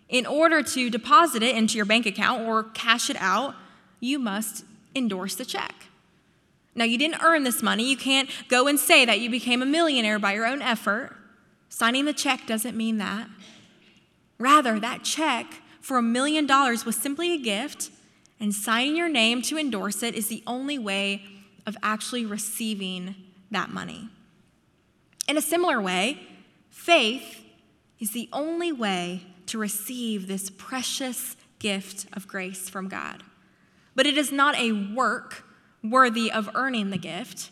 in 0.08 0.26
order 0.26 0.62
to 0.62 0.90
deposit 0.90 1.42
it 1.42 1.56
into 1.56 1.76
your 1.76 1.84
bank 1.84 2.06
account 2.06 2.46
or 2.46 2.64
cash 2.64 3.10
it 3.10 3.16
out, 3.18 3.54
you 4.00 4.18
must 4.18 4.64
endorse 4.96 5.34
the 5.34 5.44
check. 5.44 5.74
Now, 6.74 6.84
you 6.84 6.98
didn't 6.98 7.22
earn 7.22 7.44
this 7.44 7.62
money. 7.62 7.88
You 7.88 7.96
can't 7.96 8.28
go 8.48 8.66
and 8.66 8.78
say 8.78 9.04
that 9.04 9.20
you 9.20 9.30
became 9.30 9.62
a 9.62 9.66
millionaire 9.66 10.18
by 10.18 10.34
your 10.34 10.46
own 10.46 10.60
effort. 10.60 11.16
Signing 11.68 12.04
the 12.04 12.12
check 12.12 12.46
doesn't 12.46 12.76
mean 12.76 12.98
that. 12.98 13.28
Rather, 14.38 14.78
that 14.78 15.02
check 15.02 15.46
for 15.80 15.96
a 15.96 16.02
million 16.02 16.46
dollars 16.46 16.84
was 16.84 16.96
simply 16.96 17.32
a 17.32 17.38
gift, 17.38 17.90
and 18.38 18.52
signing 18.52 18.96
your 18.96 19.08
name 19.08 19.40
to 19.42 19.58
endorse 19.58 20.02
it 20.02 20.14
is 20.14 20.28
the 20.28 20.42
only 20.46 20.78
way 20.78 21.22
of 21.66 21.76
actually 21.82 22.26
receiving 22.26 23.14
that 23.50 23.70
money. 23.70 24.08
In 25.28 25.36
a 25.36 25.42
similar 25.42 25.80
way, 25.80 26.20
faith 26.68 27.42
is 27.98 28.12
the 28.12 28.28
only 28.32 28.72
way 28.72 29.22
to 29.46 29.58
receive 29.58 30.26
this 30.26 30.50
precious 30.50 31.36
gift 31.58 32.06
of 32.12 32.28
grace 32.28 32.68
from 32.68 32.88
God. 32.88 33.22
But 33.96 34.06
it 34.06 34.16
is 34.16 34.30
not 34.30 34.54
a 34.56 34.70
work 34.70 35.44
worthy 35.82 36.30
of 36.30 36.48
earning 36.54 36.90
the 36.90 36.98
gift. 36.98 37.50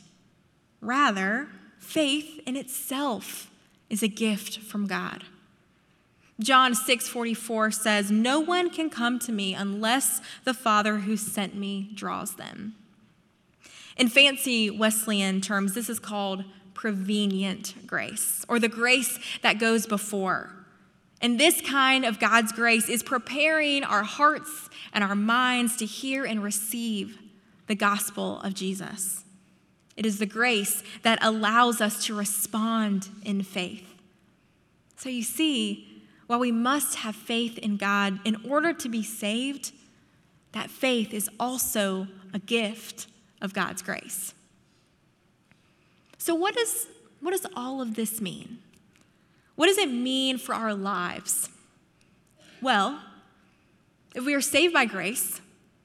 Rather, 0.81 1.49
faith 1.81 2.41
in 2.47 2.57
itself 2.57 3.51
is 3.91 4.03
a 4.03 4.09
gift 4.09 4.59
from 4.59 4.87
God. 4.87 5.25
John 6.41 6.75
6:44 6.75 7.71
says, 7.71 8.11
"No 8.11 8.41
one 8.41 8.69
can 8.69 8.91
come 8.91 9.19
to 9.21 9.33
me 9.33 9.55
unless 9.55 10.21
the 10.45 10.55
Father 10.55 11.01
who 11.01 11.17
sent 11.17 11.55
me 11.55 11.91
draws 11.95 12.35
them." 12.35 12.75
In 13.97 14.09
fancy 14.09 14.69
Wesleyan 14.69 15.41
terms, 15.41 15.75
this 15.75 15.89
is 15.89 16.01
called 16.01 16.45
prevenient 16.75 17.87
grace, 17.87 18.45
or 18.49 18.59
the 18.59 18.69
grace 18.69 19.19
that 19.43 19.61
goes 19.61 19.87
before. 19.87 20.64
And 21.25 21.41
this 21.41 21.63
kind 21.63 22.05
of 22.05 22.21
God's 22.21 22.53
grace 22.53 22.91
is 22.91 23.03
preparing 23.03 23.83
our 23.83 24.03
hearts 24.03 24.69
and 24.93 25.03
our 25.03 25.15
minds 25.15 25.75
to 25.77 25.87
hear 25.87 26.27
and 26.27 26.43
receive 26.43 27.19
the 27.67 27.75
gospel 27.75 28.43
of 28.43 28.53
Jesus. 28.53 29.25
It 29.97 30.05
is 30.05 30.19
the 30.19 30.27
grace 30.27 30.83
that 31.01 31.19
allows 31.23 31.81
us 31.81 32.05
to 32.05 32.15
respond 32.15 33.09
in 33.25 33.43
faith. 33.43 33.95
So 34.97 35.09
you 35.09 35.23
see, 35.23 36.03
while 36.27 36.41
we 36.41 36.53
must 36.53 36.97
have 36.97 37.17
faith 37.17 37.57
in 37.57 37.79
God 37.79 38.21
in 38.27 38.37
order 38.47 38.75
to 38.75 38.89
be 38.91 39.03
saved, 39.03 39.73
that 40.53 40.69
faith 40.69 41.15
is 41.15 41.31
also 41.41 42.07
a 42.35 42.39
gift 42.39 43.07
of 43.41 43.55
God's 43.55 43.81
grace. 43.81 44.35
So, 46.19 46.35
what 46.35 46.55
does, 46.55 46.87
what 47.21 47.31
does 47.31 47.47
all 47.57 47.81
of 47.81 47.95
this 47.95 48.21
mean? 48.21 48.59
What 49.57 49.67
does 49.67 49.79
it 49.79 49.91
mean 49.91 50.39
for 50.39 50.55
our 50.55 50.75
lives? 50.75 51.49
Well, 52.61 53.01
if 54.15 54.25
we 54.25 54.35
are 54.35 54.41
saved 54.41 54.73
by 54.73 54.85
grace, 54.85 55.41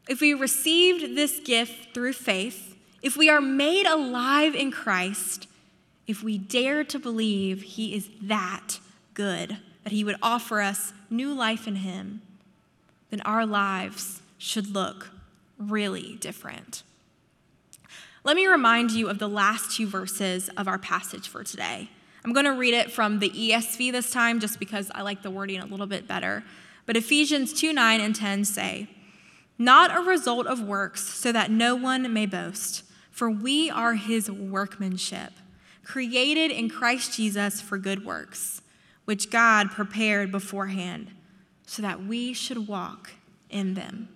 if 0.08 0.22
we 0.22 0.34
received 0.34 1.16
this 1.16 1.40
gift 1.40 1.94
through 1.94 2.14
faith, 2.14 2.76
if 3.02 3.16
we 3.16 3.30
are 3.30 3.42
made 3.42 3.86
alive 3.86 4.56
in 4.56 4.72
Christ, 4.72 5.48
if 6.08 6.24
we 6.24 6.38
dare 6.38 6.84
to 6.86 7.00
believe 7.00 7.62
He 7.62 7.96
is 7.96 8.10
that 8.22 8.80
good, 9.14 9.58
that 9.84 9.94
He 9.94 10.04
would 10.04 10.18
offer 10.22 10.62
us 10.62 10.94
new 11.10 11.34
life 11.34 11.68
in 11.68 11.78
Him, 11.78 12.22
then 13.10 13.22
our 13.22 13.46
lives 13.46 14.22
should 14.38 14.74
look 14.74 15.12
really 15.58 16.16
different. 16.16 16.84
Let 18.24 18.36
me 18.36 18.48
remind 18.48 18.92
you 18.92 19.10
of 19.10 19.20
the 19.20 19.30
last 19.30 19.76
two 19.76 19.88
verses 19.88 20.50
of 20.58 20.68
our 20.68 20.78
passage 20.78 21.28
for 21.28 21.44
today. 21.44 21.90
I'm 22.30 22.34
going 22.34 22.46
to 22.46 22.54
read 22.54 22.76
it 22.76 22.92
from 22.92 23.18
the 23.18 23.32
ESV 23.32 23.92
this 23.92 24.12
time 24.12 24.40
just 24.40 24.60
because 24.60 24.92
I 24.94 25.02
like 25.02 25.24
the 25.24 25.32
wording 25.32 25.62
a 25.62 25.66
little 25.66 25.88
bit 25.88 26.08
better. 26.08 26.44
But 26.86 26.96
Ephesians 26.96 27.52
2 27.54 27.74
9 27.74 28.00
and 28.00 28.16
10 28.16 28.46
say, 28.46 28.88
Not 29.58 29.90
a 29.98 30.02
result 30.02 30.46
of 30.46 30.62
works, 30.62 31.04
so 31.04 31.32
that 31.32 31.50
no 31.50 31.76
one 31.76 32.14
may 32.14 32.28
boast, 32.28 32.84
for 33.10 33.32
we 33.32 33.72
are 33.72 33.96
his 33.96 34.30
workmanship, 34.30 35.34
created 35.84 36.52
in 36.52 36.70
Christ 36.70 37.16
Jesus 37.16 37.62
for 37.62 37.80
good 37.80 38.06
works, 38.06 38.62
which 39.06 39.32
God 39.32 39.72
prepared 39.72 40.32
beforehand, 40.32 41.10
so 41.66 41.82
that 41.82 42.04
we 42.04 42.34
should 42.34 42.68
walk 42.68 43.10
in 43.50 43.74
them. 43.74 44.08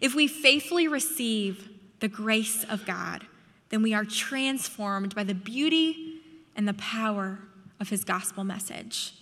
If 0.00 0.14
we 0.14 0.26
faithfully 0.26 0.88
receive 0.88 1.68
the 1.98 2.08
grace 2.08 2.64
of 2.64 2.86
God, 2.86 3.26
then 3.68 3.82
we 3.82 3.92
are 3.92 4.06
transformed 4.06 5.14
by 5.14 5.24
the 5.24 5.34
beauty 5.34 6.09
and 6.56 6.66
the 6.68 6.74
power 6.74 7.38
of 7.78 7.88
his 7.88 8.04
gospel 8.04 8.44
message. 8.44 9.14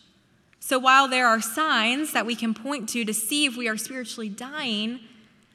So 0.60 0.78
while 0.78 1.08
there 1.08 1.26
are 1.26 1.40
signs 1.40 2.12
that 2.12 2.26
we 2.26 2.34
can 2.34 2.52
point 2.52 2.88
to 2.90 3.04
to 3.04 3.14
see 3.14 3.46
if 3.46 3.56
we 3.56 3.68
are 3.68 3.76
spiritually 3.76 4.28
dying, 4.28 5.00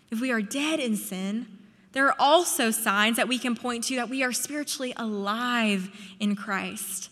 if 0.10 0.22
we 0.22 0.32
are 0.32 0.42
dead 0.42 0.80
in 0.80 0.96
sin, 0.96 1.48
there 1.92 2.08
are 2.08 2.16
also 2.18 2.72
signs 2.72 3.18
that 3.18 3.28
we 3.28 3.38
can 3.38 3.56
point 3.56 3.84
to 3.86 3.96
that 3.98 4.10
we 4.10 4.24
are 4.24 4.32
spiritually 4.32 4.94
alive 4.98 5.90
in 6.20 6.36
Christ. 6.36 7.10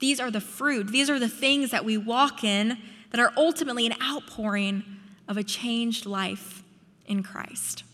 These 0.00 0.20
are 0.20 0.30
the 0.30 0.40
fruit, 0.40 0.88
these 0.88 1.08
are 1.08 1.18
the 1.18 1.28
things 1.28 1.70
that 1.70 1.84
we 1.84 1.96
walk 1.96 2.44
in 2.44 2.78
that 3.10 3.20
are 3.20 3.32
ultimately 3.36 3.86
an 3.86 3.94
outpouring 4.02 4.82
of 5.28 5.36
a 5.36 5.44
changed 5.44 6.04
life 6.04 6.62
in 7.06 7.22
Christ. 7.22 7.84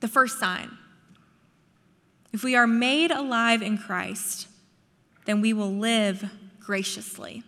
The 0.00 0.08
first 0.08 0.38
sign 0.38 0.70
if 2.32 2.44
we 2.44 2.54
are 2.54 2.66
made 2.66 3.10
alive 3.10 3.62
in 3.62 3.78
Christ, 3.78 4.48
then 5.24 5.40
we 5.40 5.52
will 5.52 5.72
live 5.72 6.30
graciously. 6.60 7.42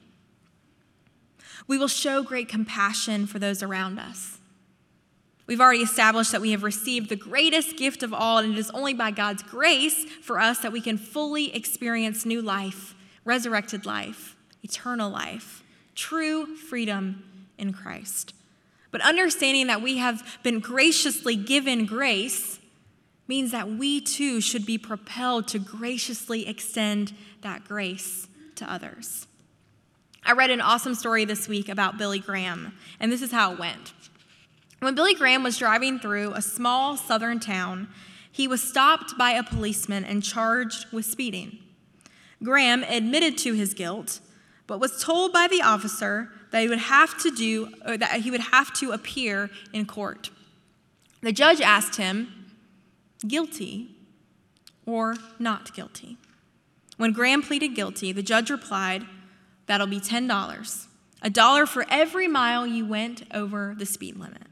We 1.67 1.79
will 1.79 1.89
show 1.89 2.23
great 2.23 2.49
compassion 2.49 3.27
for 3.27 3.39
those 3.39 3.63
around 3.63 3.99
us. 3.99 4.39
We've 5.47 5.61
already 5.61 5.83
established 5.83 6.33
that 6.33 6.41
we 6.41 6.53
have 6.53 6.63
received 6.63 7.09
the 7.09 7.17
greatest 7.17 7.77
gift 7.77 8.03
of 8.03 8.15
all, 8.15 8.39
and 8.39 8.53
it 8.53 8.59
is 8.59 8.71
only 8.71 8.95
by 8.95 9.11
God's 9.11 9.43
grace 9.43 10.05
for 10.23 10.39
us 10.39 10.59
that 10.59 10.73
we 10.73 10.81
can 10.81 10.97
fully 10.97 11.55
experience 11.55 12.25
new 12.25 12.41
life, 12.41 12.95
resurrected 13.25 13.85
life, 13.85 14.37
eternal 14.63 15.11
life, 15.11 15.63
true 15.95 16.57
freedom 16.57 17.25
in 17.59 17.73
Christ. 17.73 18.35
But 18.91 19.01
understanding 19.01 19.67
that 19.67 19.83
we 19.83 19.99
have 19.99 20.39
been 20.43 20.61
graciously 20.61 21.37
given 21.37 21.87
grace 21.87 22.59
means 23.29 23.53
that 23.53 23.69
we 23.69 24.01
too 24.01 24.41
should 24.41 24.67
be 24.67 24.79
propelled 24.79 25.49
to 25.49 25.59
graciously 25.59 26.47
extend 26.49 27.15
that 27.43 27.65
grace 27.65 28.29
to 28.57 28.71
others. 28.71 29.27
I 30.25 30.33
read 30.33 30.51
an 30.51 30.61
awesome 30.61 30.95
story 30.95 31.25
this 31.25 31.49
week 31.49 31.69
about 31.69 31.99
Billy 31.99 32.19
Graham, 32.19 32.73
and 33.01 33.11
this 33.11 33.23
is 33.23 33.33
how 33.33 33.53
it 33.53 33.59
went. 33.59 33.93
When 34.81 34.95
Billy 34.95 35.15
Graham 35.15 35.43
was 35.43 35.59
driving 35.59 35.99
through 35.99 36.33
a 36.33 36.43
small 36.43 36.97
southern 36.97 37.41
town, 37.41 37.89
he 38.31 38.49
was 38.49 38.63
stopped 38.63 39.17
by 39.19 39.33
a 39.33 39.43
policeman 39.43 40.05
and 40.05 40.23
charged 40.23 40.87
with 40.93 41.05
speeding. 41.05 41.59
Graham 42.43 42.83
admitted 42.85 43.39
to 43.39 43.53
his 43.55 43.75
guilt, 43.75 44.21
but 44.67 44.81
was 44.81 45.03
told 45.03 45.33
by 45.33 45.47
the 45.49 45.63
officer 45.63 46.31
that 46.51 46.63
he 46.63 46.69
would 46.69 46.79
have 46.79 47.17
to 47.23 47.31
do 47.31 47.69
that 47.87 48.23
he 48.23 48.31
would 48.31 48.41
have 48.41 48.73
to 48.75 48.93
appear 48.93 49.51
in 49.73 49.87
court. 49.87 50.31
The 51.21 51.33
judge 51.33 51.61
asked 51.61 51.97
him, 51.97 52.42
guilty 53.23 53.95
or 54.87 55.17
not 55.39 55.75
guilty. 55.75 56.17
When 56.97 57.13
Graham 57.13 57.43
pleaded 57.43 57.75
guilty, 57.75 58.13
the 58.13 58.23
judge 58.23 58.51
replied, 58.51 59.05
That'll 59.67 59.87
be 59.87 60.01
$10, 60.01 60.87
a 61.23 61.31
dollar 61.31 61.67
for 61.67 61.87
every 61.89 62.29
mile 62.29 62.67
you 62.67 62.85
went 62.85 63.23
over 63.33 63.75
the 63.79 63.87
speed 63.87 64.17
limit. 64.17 64.43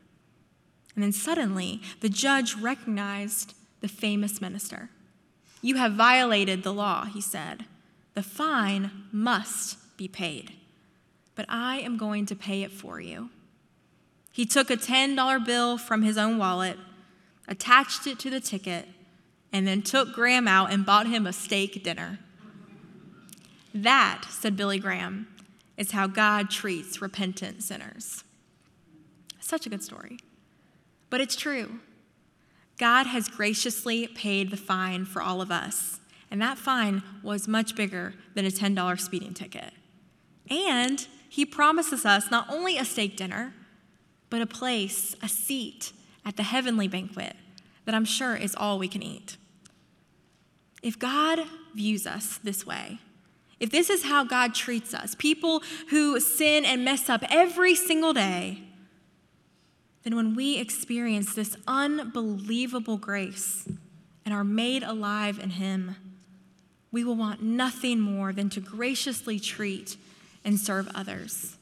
And 0.94 1.04
then 1.04 1.12
suddenly, 1.12 1.82
the 2.00 2.08
judge 2.08 2.54
recognized 2.54 3.54
the 3.80 3.88
famous 3.88 4.40
minister. 4.40 4.90
You 5.62 5.76
have 5.76 5.92
violated 5.92 6.62
the 6.62 6.72
law, 6.72 7.04
he 7.04 7.20
said. 7.20 7.64
The 8.14 8.22
fine 8.22 8.90
must 9.12 9.96
be 9.96 10.08
paid 10.08 10.52
but 11.40 11.46
I 11.48 11.78
am 11.78 11.96
going 11.96 12.26
to 12.26 12.36
pay 12.36 12.64
it 12.64 12.70
for 12.70 13.00
you. 13.00 13.30
He 14.30 14.44
took 14.44 14.70
a 14.70 14.76
$10 14.76 15.46
bill 15.46 15.78
from 15.78 16.02
his 16.02 16.18
own 16.18 16.36
wallet, 16.36 16.76
attached 17.50 18.06
it 18.06 18.18
to 18.20 18.30
the 18.30 18.40
ticket, 18.40 18.88
and 19.52 19.66
then 19.66 19.82
took 19.82 20.14
Graham 20.14 20.46
out 20.46 20.72
and 20.72 20.86
bought 20.86 21.08
him 21.08 21.26
a 21.26 21.32
steak 21.32 21.82
dinner. 21.82 22.20
That, 23.74 24.24
said 24.30 24.56
Billy 24.56 24.78
Graham, 24.78 25.26
is 25.76 25.90
how 25.90 26.06
God 26.06 26.50
treats 26.50 27.02
repentant 27.02 27.62
sinners. 27.62 28.24
Such 29.40 29.66
a 29.66 29.68
good 29.68 29.82
story. 29.82 30.18
But 31.10 31.20
it's 31.20 31.34
true. 31.34 31.80
God 32.78 33.06
has 33.06 33.28
graciously 33.28 34.06
paid 34.06 34.50
the 34.50 34.56
fine 34.56 35.04
for 35.04 35.20
all 35.20 35.42
of 35.42 35.50
us, 35.50 36.00
and 36.30 36.40
that 36.40 36.56
fine 36.56 37.02
was 37.22 37.48
much 37.48 37.74
bigger 37.74 38.14
than 38.34 38.46
a 38.46 38.50
$10 38.50 39.00
speeding 39.00 39.34
ticket. 39.34 39.72
And 40.48 41.06
he 41.28 41.44
promises 41.44 42.06
us 42.06 42.30
not 42.30 42.48
only 42.48 42.78
a 42.78 42.84
steak 42.84 43.16
dinner, 43.16 43.54
but 44.30 44.40
a 44.40 44.46
place, 44.46 45.16
a 45.22 45.28
seat 45.28 45.92
at 46.30 46.36
the 46.36 46.44
heavenly 46.44 46.86
banquet 46.86 47.34
that 47.84 47.92
I'm 47.92 48.04
sure 48.04 48.36
is 48.36 48.54
all 48.54 48.78
we 48.78 48.86
can 48.86 49.02
eat. 49.02 49.36
If 50.80 50.96
God 50.96 51.40
views 51.74 52.06
us 52.06 52.38
this 52.38 52.64
way, 52.64 53.00
if 53.58 53.72
this 53.72 53.90
is 53.90 54.04
how 54.04 54.22
God 54.22 54.54
treats 54.54 54.94
us, 54.94 55.16
people 55.16 55.60
who 55.88 56.20
sin 56.20 56.64
and 56.64 56.84
mess 56.84 57.08
up 57.08 57.24
every 57.28 57.74
single 57.74 58.12
day, 58.12 58.62
then 60.04 60.14
when 60.14 60.36
we 60.36 60.56
experience 60.56 61.34
this 61.34 61.56
unbelievable 61.66 62.96
grace 62.96 63.68
and 64.24 64.32
are 64.32 64.44
made 64.44 64.84
alive 64.84 65.40
in 65.40 65.50
Him, 65.50 65.96
we 66.92 67.02
will 67.02 67.16
want 67.16 67.42
nothing 67.42 67.98
more 67.98 68.32
than 68.32 68.48
to 68.50 68.60
graciously 68.60 69.40
treat 69.40 69.96
and 70.44 70.60
serve 70.60 70.88
others, 70.94 71.56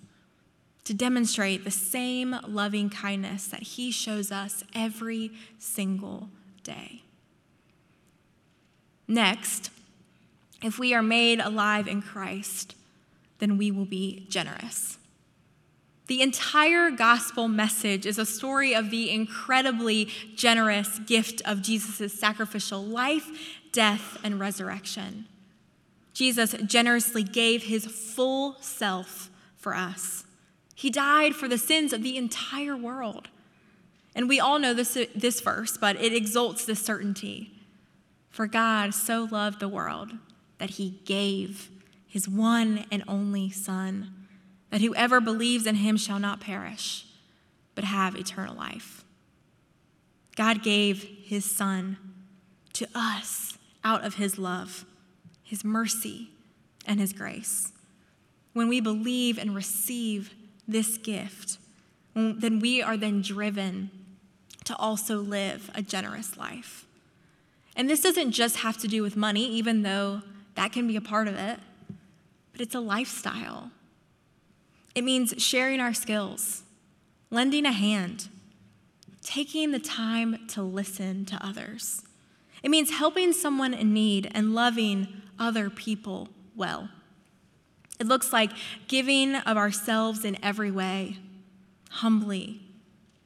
to 0.88 0.94
demonstrate 0.94 1.64
the 1.64 1.70
same 1.70 2.34
loving 2.46 2.88
kindness 2.88 3.48
that 3.48 3.60
He 3.60 3.90
shows 3.90 4.32
us 4.32 4.64
every 4.74 5.30
single 5.58 6.30
day. 6.62 7.02
Next, 9.06 9.68
if 10.62 10.78
we 10.78 10.94
are 10.94 11.02
made 11.02 11.40
alive 11.40 11.88
in 11.88 12.00
Christ, 12.00 12.74
then 13.38 13.58
we 13.58 13.70
will 13.70 13.84
be 13.84 14.24
generous. 14.30 14.96
The 16.06 16.22
entire 16.22 16.90
gospel 16.90 17.48
message 17.48 18.06
is 18.06 18.16
a 18.16 18.24
story 18.24 18.74
of 18.74 18.88
the 18.90 19.10
incredibly 19.10 20.06
generous 20.36 21.00
gift 21.00 21.42
of 21.44 21.60
Jesus' 21.60 22.18
sacrificial 22.18 22.82
life, 22.82 23.28
death, 23.72 24.16
and 24.24 24.40
resurrection. 24.40 25.26
Jesus 26.14 26.54
generously 26.64 27.24
gave 27.24 27.64
his 27.64 27.84
full 27.84 28.56
self 28.62 29.28
for 29.58 29.74
us. 29.74 30.24
He 30.78 30.90
died 30.90 31.34
for 31.34 31.48
the 31.48 31.58
sins 31.58 31.92
of 31.92 32.04
the 32.04 32.16
entire 32.16 32.76
world. 32.76 33.30
And 34.14 34.28
we 34.28 34.38
all 34.38 34.60
know 34.60 34.72
this, 34.72 34.96
this 35.12 35.40
verse, 35.40 35.76
but 35.76 35.96
it 35.96 36.14
exalts 36.14 36.64
this 36.64 36.78
certainty. 36.78 37.50
For 38.30 38.46
God 38.46 38.94
so 38.94 39.26
loved 39.28 39.58
the 39.58 39.68
world 39.68 40.12
that 40.58 40.70
he 40.70 41.00
gave 41.04 41.68
his 42.06 42.28
one 42.28 42.84
and 42.92 43.02
only 43.08 43.50
Son, 43.50 44.28
that 44.70 44.80
whoever 44.80 45.20
believes 45.20 45.66
in 45.66 45.74
him 45.74 45.96
shall 45.96 46.20
not 46.20 46.38
perish, 46.38 47.06
but 47.74 47.82
have 47.82 48.14
eternal 48.14 48.54
life. 48.54 49.02
God 50.36 50.62
gave 50.62 51.02
his 51.02 51.44
Son 51.44 51.96
to 52.74 52.86
us 52.94 53.58
out 53.82 54.04
of 54.04 54.14
his 54.14 54.38
love, 54.38 54.84
his 55.42 55.64
mercy, 55.64 56.30
and 56.86 57.00
his 57.00 57.12
grace. 57.12 57.72
When 58.52 58.68
we 58.68 58.80
believe 58.80 59.38
and 59.38 59.56
receive 59.56 60.34
this 60.68 60.98
gift, 60.98 61.58
mm, 62.14 62.38
then 62.40 62.60
we 62.60 62.82
are 62.82 62.96
then 62.96 63.22
driven 63.22 63.90
to 64.64 64.76
also 64.76 65.16
live 65.16 65.70
a 65.74 65.80
generous 65.82 66.36
life. 66.36 66.84
And 67.74 67.88
this 67.88 68.02
doesn't 68.02 68.32
just 68.32 68.58
have 68.58 68.76
to 68.78 68.88
do 68.88 69.02
with 69.02 69.16
money, 69.16 69.48
even 69.48 69.82
though 69.82 70.22
that 70.56 70.72
can 70.72 70.86
be 70.86 70.96
a 70.96 71.00
part 71.00 71.26
of 71.26 71.34
it, 71.34 71.58
but 72.52 72.60
it's 72.60 72.74
a 72.74 72.80
lifestyle. 72.80 73.70
It 74.94 75.04
means 75.04 75.34
sharing 75.38 75.80
our 75.80 75.94
skills, 75.94 76.64
lending 77.30 77.64
a 77.64 77.72
hand, 77.72 78.28
taking 79.22 79.70
the 79.70 79.78
time 79.78 80.46
to 80.48 80.62
listen 80.62 81.24
to 81.26 81.46
others. 81.46 82.02
It 82.62 82.70
means 82.70 82.90
helping 82.90 83.32
someone 83.32 83.72
in 83.72 83.92
need 83.94 84.30
and 84.34 84.54
loving 84.54 85.22
other 85.38 85.70
people 85.70 86.28
well. 86.56 86.88
It 87.98 88.06
looks 88.06 88.32
like 88.32 88.50
giving 88.86 89.34
of 89.34 89.56
ourselves 89.56 90.24
in 90.24 90.42
every 90.42 90.70
way, 90.70 91.16
humbly 91.90 92.60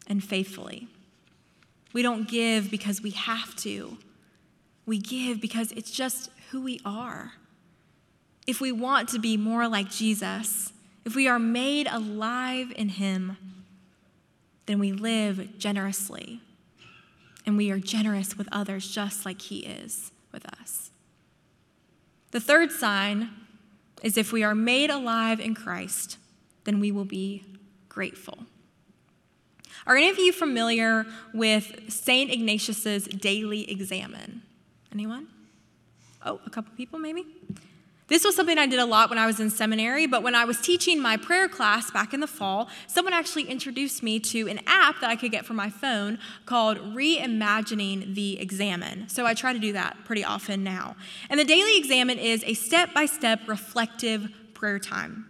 and 0.06 0.22
faithfully. 0.22 0.88
We 1.92 2.02
don't 2.02 2.28
give 2.28 2.70
because 2.70 3.02
we 3.02 3.10
have 3.10 3.54
to. 3.56 3.98
We 4.86 4.98
give 4.98 5.40
because 5.40 5.72
it's 5.72 5.90
just 5.90 6.30
who 6.50 6.62
we 6.62 6.80
are. 6.84 7.32
If 8.46 8.60
we 8.60 8.72
want 8.72 9.08
to 9.10 9.18
be 9.18 9.36
more 9.36 9.68
like 9.68 9.90
Jesus, 9.90 10.72
if 11.04 11.14
we 11.14 11.28
are 11.28 11.38
made 11.38 11.86
alive 11.88 12.72
in 12.76 12.88
Him, 12.90 13.36
then 14.66 14.78
we 14.78 14.92
live 14.92 15.58
generously. 15.58 16.40
And 17.44 17.56
we 17.56 17.70
are 17.70 17.78
generous 17.78 18.38
with 18.38 18.48
others 18.52 18.88
just 18.88 19.26
like 19.26 19.42
He 19.42 19.60
is 19.60 20.12
with 20.32 20.46
us. 20.46 20.90
The 22.30 22.40
third 22.40 22.72
sign 22.72 23.30
is 24.02 24.16
if 24.16 24.32
we 24.32 24.42
are 24.42 24.54
made 24.54 24.90
alive 24.90 25.40
in 25.40 25.54
Christ, 25.54 26.18
then 26.64 26.80
we 26.80 26.92
will 26.92 27.04
be 27.04 27.44
grateful. 27.88 28.38
Are 29.86 29.96
any 29.96 30.08
of 30.08 30.18
you 30.18 30.32
familiar 30.32 31.06
with 31.34 31.90
St. 31.90 32.30
Ignatius's 32.30 33.04
daily 33.04 33.70
examen? 33.70 34.42
Anyone? 34.92 35.28
Oh, 36.24 36.40
a 36.46 36.50
couple 36.50 36.72
people 36.76 36.98
maybe? 36.98 37.24
This 38.12 38.24
was 38.24 38.36
something 38.36 38.58
I 38.58 38.66
did 38.66 38.78
a 38.78 38.84
lot 38.84 39.08
when 39.08 39.18
I 39.18 39.24
was 39.24 39.40
in 39.40 39.48
seminary, 39.48 40.06
but 40.06 40.22
when 40.22 40.34
I 40.34 40.44
was 40.44 40.60
teaching 40.60 41.00
my 41.00 41.16
prayer 41.16 41.48
class 41.48 41.90
back 41.90 42.12
in 42.12 42.20
the 42.20 42.26
fall, 42.26 42.68
someone 42.86 43.14
actually 43.14 43.44
introduced 43.44 44.02
me 44.02 44.20
to 44.20 44.48
an 44.48 44.60
app 44.66 45.00
that 45.00 45.08
I 45.08 45.16
could 45.16 45.30
get 45.30 45.46
for 45.46 45.54
my 45.54 45.70
phone 45.70 46.18
called 46.44 46.76
Reimagining 46.94 48.14
the 48.14 48.38
Examen. 48.38 49.08
So 49.08 49.24
I 49.24 49.32
try 49.32 49.54
to 49.54 49.58
do 49.58 49.72
that 49.72 49.96
pretty 50.04 50.24
often 50.24 50.62
now. 50.62 50.94
And 51.30 51.40
the 51.40 51.44
daily 51.46 51.78
examen 51.78 52.18
is 52.18 52.44
a 52.44 52.52
step 52.52 52.92
by 52.92 53.06
step 53.06 53.48
reflective 53.48 54.28
prayer 54.52 54.78
time. 54.78 55.24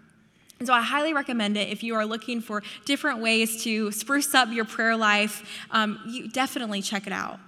And 0.58 0.66
so 0.66 0.74
I 0.74 0.82
highly 0.82 1.14
recommend 1.14 1.56
it 1.56 1.68
if 1.68 1.84
you 1.84 1.94
are 1.94 2.04
looking 2.04 2.40
for 2.40 2.64
different 2.84 3.20
ways 3.20 3.62
to 3.62 3.92
spruce 3.92 4.34
up 4.34 4.50
your 4.50 4.64
prayer 4.64 4.96
life. 4.96 5.48
Um, 5.70 6.00
you 6.08 6.26
definitely 6.26 6.82
check 6.82 7.06
it 7.06 7.12
out 7.12 7.38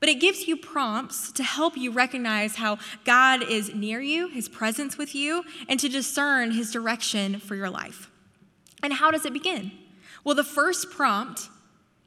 but 0.00 0.08
it 0.08 0.18
gives 0.18 0.48
you 0.48 0.56
prompts 0.56 1.30
to 1.32 1.44
help 1.44 1.76
you 1.76 1.92
recognize 1.92 2.56
how 2.56 2.78
God 3.04 3.42
is 3.42 3.74
near 3.74 4.00
you, 4.00 4.28
his 4.28 4.48
presence 4.48 4.96
with 4.96 5.14
you, 5.14 5.44
and 5.68 5.78
to 5.78 5.88
discern 5.88 6.52
his 6.52 6.72
direction 6.72 7.38
for 7.38 7.54
your 7.54 7.70
life. 7.70 8.10
And 8.82 8.94
how 8.94 9.10
does 9.10 9.26
it 9.26 9.34
begin? 9.34 9.72
Well, 10.24 10.34
the 10.34 10.42
first 10.42 10.90
prompt 10.90 11.48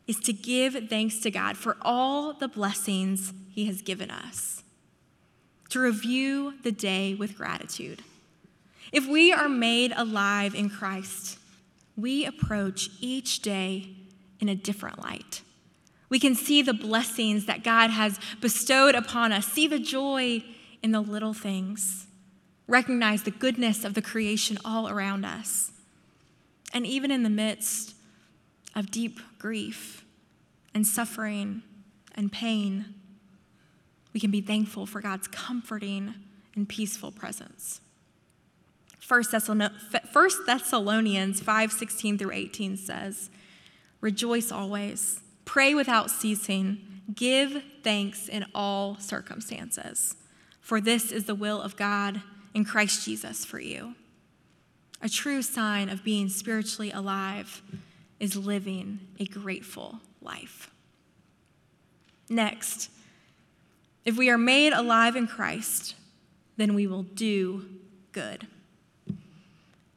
is 0.08 0.19
to 0.21 0.34
give 0.34 0.75
thanks 0.89 1.19
to 1.19 1.32
God 1.32 1.56
for 1.56 1.77
all 1.82 2.34
the 2.34 2.47
blessings 2.47 3.32
he 3.49 3.65
has 3.65 3.82
given 3.82 4.10
us, 4.10 4.63
to 5.69 5.79
review 5.79 6.56
the 6.63 6.71
day 6.71 7.13
with 7.13 7.38
gratitude. 7.38 8.01
If 8.91 9.08
we 9.08 9.32
are 9.32 9.47
made 9.47 9.93
alive 9.95 10.56
in 10.56 10.69
Christ, 10.69 11.38
we 11.95 12.25
approach 12.25 12.89
each 12.99 13.41
day 13.41 13.89
in 14.39 14.49
a 14.49 14.56
different 14.56 15.01
light. 15.01 15.41
We 16.13 16.19
can 16.19 16.36
see 16.36 16.62
the 16.62 16.76
blessings 16.76 17.47
that 17.47 17.63
God 17.63 17.89
has 17.89 18.19
bestowed 18.39 18.93
upon 18.93 19.32
us, 19.32 19.47
see 19.47 19.65
the 19.65 19.80
joy 19.80 20.43
in 20.84 20.91
the 20.91 21.02
little 21.02 21.34
things, 21.34 22.06
recognize 22.67 23.23
the 23.23 23.32
goodness 23.32 23.84
of 23.84 23.95
the 23.95 24.02
creation 24.04 24.60
all 24.63 24.88
around 24.88 25.26
us. 25.26 25.71
And 26.71 26.86
even 26.86 27.10
in 27.10 27.23
the 27.23 27.32
midst 27.32 27.95
of 28.76 28.91
deep 28.91 29.21
grief 29.39 30.06
and 30.71 30.86
suffering 30.86 31.63
and 32.13 32.32
pain, 32.32 32.93
we 34.13 34.19
can 34.19 34.30
be 34.30 34.41
thankful 34.41 34.86
for 34.86 35.02
God's 35.02 35.28
comforting 35.28 36.13
and 36.56 36.69
peaceful 36.69 37.12
presence. 37.12 37.82
1 39.08 39.23
Thessalonians 40.45 41.41
5 41.41 41.71
16 41.71 42.17
through 42.19 42.32
18 42.32 42.78
says, 42.78 43.32
Rejoice 43.99 44.52
always 44.52 45.23
Pray 45.45 45.73
without 45.73 46.10
ceasing. 46.10 47.01
Give 47.13 47.63
thanks 47.84 48.29
in 48.29 48.45
all 48.56 48.97
circumstances, 48.99 50.15
for 50.62 50.79
this 50.79 51.12
is 51.12 51.25
the 51.25 51.36
will 51.36 51.62
of 51.62 51.75
God 51.75 52.21
in 52.53 52.63
Christ 52.63 53.06
Jesus 53.06 53.43
for 53.43 53.60
you. 53.60 53.95
A 55.01 55.10
true 55.10 55.41
sign 55.41 55.89
of 55.89 56.03
being 56.03 56.29
spiritually 56.29 56.91
alive 56.91 57.62
is 58.19 58.38
living 58.38 59.01
a 59.19 59.25
grateful 59.25 59.99
life. 60.21 60.71
Next, 62.29 62.89
if 64.06 64.17
we 64.17 64.29
are 64.29 64.38
made 64.38 64.71
alive 64.71 65.17
in 65.17 65.27
Christ, 65.27 65.95
then 66.56 66.73
we 66.73 66.88
will 66.88 67.03
do 67.03 67.65
good. 68.13 68.47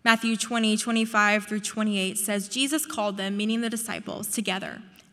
Matthew 0.05 0.37
20, 0.37 0.77
25 0.77 1.47
through 1.47 1.61
28 1.61 2.19
says, 2.19 2.49
Jesus 2.49 2.85
called 2.85 3.17
them, 3.17 3.37
meaning 3.37 3.61
the 3.61 3.71
disciples, 3.71 4.29
together 4.29 4.83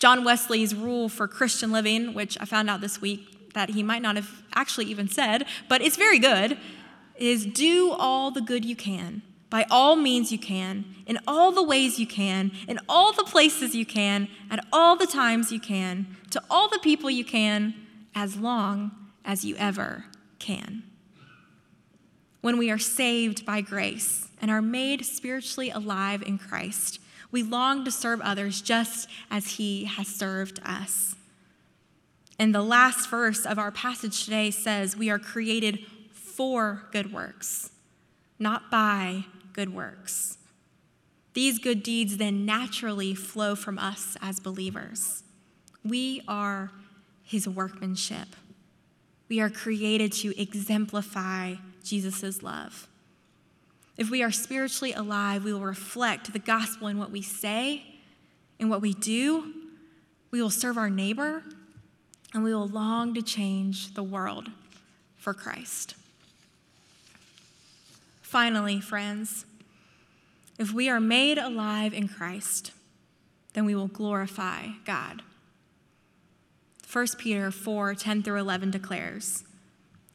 John 0.00 0.24
Wesley's 0.24 0.74
rule 0.74 1.10
for 1.10 1.28
Christian 1.28 1.70
living, 1.70 2.14
which 2.14 2.38
I 2.40 2.46
found 2.46 2.70
out 2.70 2.80
this 2.80 3.02
week 3.02 3.52
that 3.52 3.68
he 3.70 3.82
might 3.82 4.00
not 4.00 4.16
have 4.16 4.42
actually 4.54 4.86
even 4.86 5.08
said, 5.08 5.44
but 5.68 5.82
it's 5.82 5.96
very 5.96 6.18
good, 6.18 6.56
is 7.16 7.44
do 7.44 7.90
all 7.90 8.30
the 8.30 8.40
good 8.40 8.64
you 8.64 8.74
can, 8.74 9.20
by 9.50 9.66
all 9.70 9.96
means 9.96 10.32
you 10.32 10.38
can, 10.38 10.86
in 11.06 11.18
all 11.28 11.52
the 11.52 11.62
ways 11.62 11.98
you 11.98 12.06
can, 12.06 12.50
in 12.66 12.80
all 12.88 13.12
the 13.12 13.24
places 13.24 13.74
you 13.74 13.84
can, 13.84 14.28
at 14.50 14.64
all 14.72 14.96
the 14.96 15.06
times 15.06 15.52
you 15.52 15.60
can, 15.60 16.16
to 16.30 16.42
all 16.48 16.68
the 16.68 16.78
people 16.78 17.10
you 17.10 17.24
can, 17.24 17.74
as 18.14 18.36
long 18.36 18.92
as 19.22 19.44
you 19.44 19.54
ever 19.56 20.06
can. 20.38 20.82
When 22.40 22.56
we 22.56 22.70
are 22.70 22.78
saved 22.78 23.44
by 23.44 23.60
grace 23.60 24.28
and 24.40 24.50
are 24.50 24.62
made 24.62 25.04
spiritually 25.04 25.68
alive 25.68 26.22
in 26.22 26.38
Christ, 26.38 26.99
we 27.30 27.42
long 27.42 27.84
to 27.84 27.90
serve 27.90 28.20
others 28.20 28.60
just 28.60 29.08
as 29.30 29.54
he 29.54 29.84
has 29.84 30.08
served 30.08 30.60
us. 30.64 31.14
And 32.38 32.54
the 32.54 32.62
last 32.62 33.10
verse 33.10 33.44
of 33.44 33.58
our 33.58 33.70
passage 33.70 34.24
today 34.24 34.50
says, 34.50 34.96
We 34.96 35.10
are 35.10 35.18
created 35.18 35.80
for 36.12 36.88
good 36.90 37.12
works, 37.12 37.70
not 38.38 38.70
by 38.70 39.24
good 39.52 39.74
works. 39.74 40.38
These 41.34 41.58
good 41.58 41.82
deeds 41.82 42.16
then 42.16 42.44
naturally 42.44 43.14
flow 43.14 43.54
from 43.54 43.78
us 43.78 44.16
as 44.20 44.40
believers. 44.40 45.22
We 45.84 46.22
are 46.26 46.72
his 47.22 47.48
workmanship. 47.48 48.28
We 49.28 49.40
are 49.40 49.50
created 49.50 50.12
to 50.14 50.40
exemplify 50.40 51.54
Jesus' 51.84 52.42
love. 52.42 52.88
If 54.00 54.08
we 54.08 54.22
are 54.22 54.32
spiritually 54.32 54.94
alive, 54.94 55.44
we 55.44 55.52
will 55.52 55.60
reflect 55.60 56.32
the 56.32 56.38
gospel 56.38 56.86
in 56.86 56.96
what 56.96 57.10
we 57.10 57.20
say, 57.20 57.84
in 58.58 58.70
what 58.70 58.80
we 58.80 58.94
do. 58.94 59.52
We 60.30 60.40
will 60.40 60.48
serve 60.48 60.78
our 60.78 60.88
neighbor, 60.88 61.42
and 62.32 62.42
we 62.42 62.54
will 62.54 62.66
long 62.66 63.12
to 63.12 63.20
change 63.20 63.92
the 63.92 64.02
world 64.02 64.48
for 65.18 65.34
Christ. 65.34 65.96
Finally, 68.22 68.80
friends, 68.80 69.44
if 70.58 70.72
we 70.72 70.88
are 70.88 70.98
made 70.98 71.36
alive 71.36 71.92
in 71.92 72.08
Christ, 72.08 72.72
then 73.52 73.66
we 73.66 73.74
will 73.74 73.88
glorify 73.88 74.68
God. 74.86 75.20
1 76.90 77.06
Peter 77.18 77.50
4 77.50 77.94
10 77.96 78.22
through 78.22 78.40
11 78.40 78.70
declares, 78.70 79.44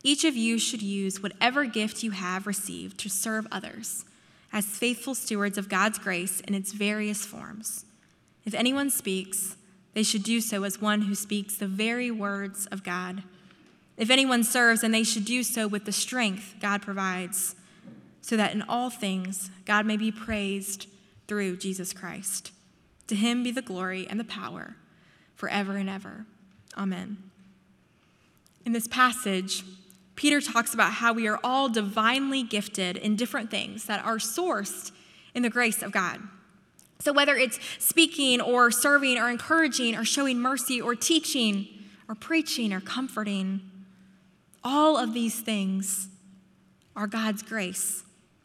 each 0.06 0.24
of 0.24 0.38
you 0.38 0.60
should 0.60 0.84
use 0.84 1.20
whatever 1.20 1.65
gift 1.65 2.04
you 2.04 2.12
have 2.12 2.46
received 2.46 3.00
to 3.00 3.10
serve 3.10 3.48
others 3.52 4.06
as 4.54 4.63
faithful 4.63 5.15
stewards 5.15 5.58
of 5.58 5.68
God's 5.68 5.98
grace 5.98 6.41
in 6.41 6.54
its 6.54 6.74
various 6.74 7.26
forms. 7.26 7.86
If 8.46 8.54
anyone 8.54 8.91
speaks, 8.91 9.56
they 9.96 10.04
should 10.04 10.22
do 10.22 10.41
so 10.41 10.63
as 10.63 10.80
one 10.80 11.02
who 11.02 11.15
speaks 11.15 11.58
the 11.58 11.68
very 11.68 12.12
words 12.12 12.68
of 12.68 12.84
God. 12.84 13.24
If 13.98 14.12
anyone 14.12 14.44
serves, 14.44 14.82
then 14.82 14.91
they 14.91 15.04
should 15.04 15.26
do 15.26 15.41
so 15.41 15.68
with 15.68 15.86
the 15.86 15.91
strength 15.91 16.54
God 16.62 16.84
provides, 16.84 17.56
so 18.22 18.38
that 18.38 18.54
in 18.54 18.62
all 18.62 18.91
things 18.91 19.50
God 19.65 19.88
may 19.88 19.98
be 19.98 20.12
praised 20.12 20.86
through 21.28 21.58
Jesus 21.58 21.94
Christ. 21.94 22.52
To 23.08 23.15
him 23.15 23.41
be 23.41 23.50
the 23.50 23.63
glory 23.63 24.06
and 24.08 24.20
the 24.20 24.24
power 24.24 24.76
forever 25.36 25.78
and 25.78 25.89
ever. 25.89 26.28
Amen. 26.78 27.18
In 28.65 28.72
this 28.72 28.88
passage, 28.88 29.63
Peter 30.15 30.39
talks 30.39 30.73
about 30.73 30.93
how 30.93 31.13
we 31.13 31.28
are 31.28 31.39
all 31.43 31.69
divinely 31.69 32.41
gifted 32.41 32.97
in 32.97 33.15
different 33.15 33.51
things 33.51 33.86
that 33.86 34.04
are 34.06 34.17
sourced 34.17 34.91
in 35.34 35.43
the 35.43 35.49
grace 35.49 35.82
of 35.82 35.91
God. 35.91 36.21
So, 36.99 37.12
whether 37.12 37.36
it's 37.36 37.60
speaking 37.78 38.39
or 38.39 38.71
serving 38.71 39.17
or 39.17 39.30
encouraging 39.30 39.95
or 39.95 40.06
showing 40.06 40.39
mercy 40.39 40.82
or 40.82 40.95
teaching 40.95 41.67
or 42.08 42.15
preaching 42.15 42.71
or 42.71 42.80
comforting, 42.80 43.62
all 44.63 44.97
of 44.97 45.13
these 45.13 45.39
things 45.41 46.08
are 46.95 47.08
God's 47.08 47.43
grace. 47.43 48.04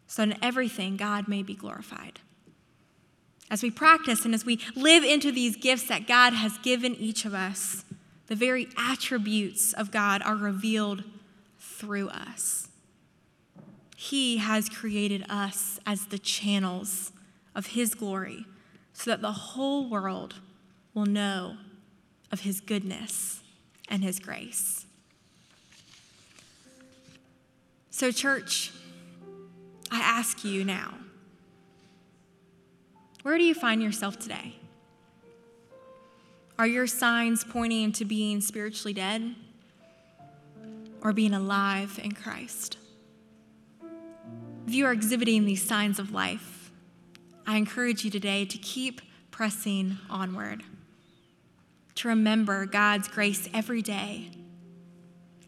So, 0.09 0.25
in 0.25 0.37
everything, 0.43 0.97
God 0.97 1.29
may 1.29 1.43
be 1.43 1.55
glorified. 1.55 2.19
As 3.49 3.63
we 3.63 3.71
practice 3.71 4.25
and 4.25 4.35
as 4.35 4.45
we 4.45 4.61
live 4.75 5.05
into 5.05 5.33
these 5.33 5.57
gifts 5.57 5.89
that 5.89 6.07
God 6.07 6.33
has 6.33 6.59
given 6.59 6.95
each 6.97 7.25
of 7.25 7.35
us, 7.35 7.85
the 8.27 8.37
very 8.37 8.69
attributes 8.77 9.73
of 9.73 9.91
God 9.91 10.23
are 10.23 10.37
revealed 10.37 11.05
through 11.81 12.11
us. 12.11 12.69
He 13.97 14.37
has 14.37 14.69
created 14.69 15.25
us 15.31 15.81
as 15.87 16.07
the 16.07 16.19
channels 16.19 17.13
of 17.55 17.69
His 17.69 17.95
glory 17.95 18.45
so 18.93 19.11
that 19.11 19.23
the 19.23 19.33
whole 19.33 19.89
world 19.89 20.35
will 20.93 21.07
know 21.07 21.57
of 22.31 22.41
His 22.41 22.61
goodness 22.61 23.41
and 23.89 24.05
His 24.05 24.19
grace. 24.19 24.85
So, 27.91 28.13
church, 28.13 28.73
I 29.91 30.01
ask 30.01 30.45
you 30.45 30.65
now 30.65 30.95
where 33.23 33.37
do 33.37 33.45
you 33.45 33.55
find 33.55 33.83
yourself 33.83 34.19
today? 34.19 34.57
Are 36.59 36.67
your 36.67 36.87
signs 36.87 37.43
pointing 37.43 37.93
to 37.93 38.05
being 38.05 38.41
spiritually 38.41 38.95
dead? 38.95 39.35
Or 41.03 41.13
being 41.13 41.35
alive 41.35 41.99
in 42.03 42.13
Christ. 42.13 42.77
If 44.67 44.75
you 44.75 44.87
are 44.87 44.93
exhibiting 44.93 45.45
these 45.45 45.63
signs 45.63 45.99
of 45.99 46.13
life, 46.13 46.71
I 47.47 47.57
encourage 47.57 48.05
you 48.05 48.11
today 48.11 48.45
to 48.45 48.59
keep 48.59 49.01
pressing 49.31 49.99
onward, 50.09 50.63
to 51.97 52.09
remember 52.09 52.67
God's 52.67 53.09
grace 53.09 53.49
every 53.53 53.83
day, 53.83 54.31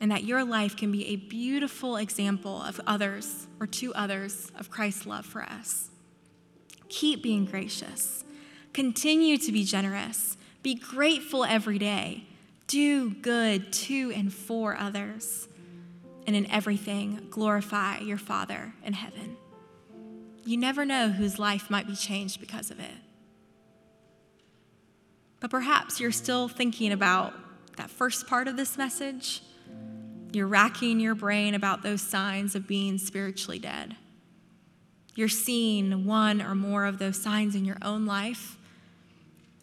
and 0.01 0.11
that 0.11 0.25
your 0.25 0.45
life 0.45 0.77
can 0.77 0.91
be 0.91 1.07
a 1.07 1.17
beautiful 1.17 1.97
example 1.97 2.61
of 2.61 2.81
others 2.87 3.47
or 3.61 3.67
to 3.69 3.95
others 3.95 4.51
of 4.59 4.71
Christ's 4.71 5.07
love 5.07 5.25
for 5.25 5.43
us. 5.43 5.91
Keep 6.88 7.23
being 7.23 7.45
gracious, 7.45 8.25
continue 8.73 9.38
to 9.38 9.53
be 9.53 9.62
generous, 9.62 10.37
be 10.62 10.75
grateful 10.75 11.45
every 11.45 11.79
day 11.79 12.27
do 12.66 13.11
good 13.11 13.72
to 13.72 14.12
and 14.14 14.33
for 14.33 14.77
others, 14.77 15.48
and 16.27 16.37
in 16.37 16.51
everything, 16.51 17.27
glorify 17.31 17.98
your 17.98 18.18
Father 18.18 18.72
in 18.85 18.92
heaven. 18.92 19.37
You 20.44 20.57
never 20.57 20.85
know 20.85 21.09
whose 21.09 21.38
life 21.38 21.70
might 21.70 21.87
be 21.87 21.94
changed 21.94 22.40
because 22.40 22.70
of 22.70 22.81
it. 22.81 22.94
But 25.40 25.51
perhaps 25.51 26.01
you're 26.01 26.12
still 26.12 26.48
thinking 26.48 26.92
about 26.92 27.35
that 27.77 27.90
first 27.90 28.27
part 28.27 28.48
of 28.48 28.57
this 28.57 28.79
message. 28.79 29.42
You're 30.33 30.46
racking 30.46 31.01
your 31.01 31.14
brain 31.14 31.55
about 31.55 31.83
those 31.83 32.01
signs 32.01 32.55
of 32.55 32.66
being 32.66 32.98
spiritually 32.98 33.59
dead. 33.59 33.96
You're 35.14 35.29
seeing 35.29 36.07
one 36.07 36.40
or 36.40 36.55
more 36.55 36.87
of 36.87 36.98
those 36.98 37.20
signs 37.20 37.55
in 37.55 37.64
your 37.64 37.79
own 37.83 38.07
life, 38.07 38.57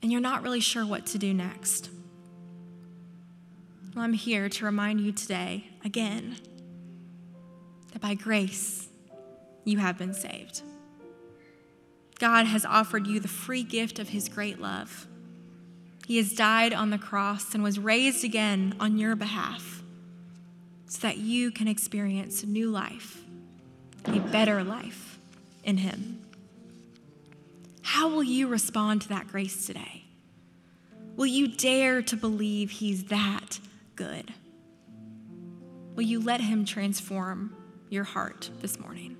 and 0.03 0.11
you're 0.11 0.21
not 0.21 0.43
really 0.43 0.59
sure 0.59 0.85
what 0.85 1.05
to 1.07 1.17
do 1.17 1.33
next. 1.33 1.89
Well, 3.95 4.05
I'm 4.05 4.13
here 4.13 4.49
to 4.49 4.65
remind 4.65 5.01
you 5.01 5.11
today, 5.11 5.65
again, 5.83 6.37
that 7.91 8.01
by 8.01 8.13
grace 8.13 8.87
you 9.65 9.79
have 9.79 9.97
been 9.97 10.13
saved. 10.13 10.61
God 12.19 12.45
has 12.45 12.65
offered 12.65 13.07
you 13.07 13.19
the 13.19 13.27
free 13.27 13.63
gift 13.63 13.97
of 13.97 14.09
his 14.09 14.29
great 14.29 14.61
love. 14.61 15.07
He 16.05 16.17
has 16.17 16.33
died 16.33 16.71
on 16.71 16.91
the 16.91 16.99
cross 16.99 17.55
and 17.55 17.63
was 17.63 17.79
raised 17.79 18.23
again 18.23 18.75
on 18.79 18.99
your 18.99 19.15
behalf 19.15 19.81
so 20.85 21.07
that 21.07 21.17
you 21.17 21.49
can 21.49 21.67
experience 21.67 22.43
new 22.43 22.69
life, 22.69 23.23
a 24.05 24.19
better 24.19 24.63
life 24.63 25.17
in 25.63 25.77
him. 25.77 26.21
How 27.81 28.07
will 28.07 28.23
you 28.23 28.47
respond 28.47 29.01
to 29.01 29.09
that 29.09 29.27
grace 29.27 29.65
today? 29.65 30.03
Will 31.15 31.25
you 31.25 31.47
dare 31.47 32.03
to 32.03 32.15
believe 32.15 32.69
he's 32.69 33.05
that 33.05 33.59
good. 33.99 34.33
Will 35.93 36.03
you 36.03 36.21
let 36.21 36.39
Him 36.39 36.63
transform 36.63 37.53
your 37.89 38.05
heart 38.05 38.49
this 38.61 38.79
morning? 38.79 39.17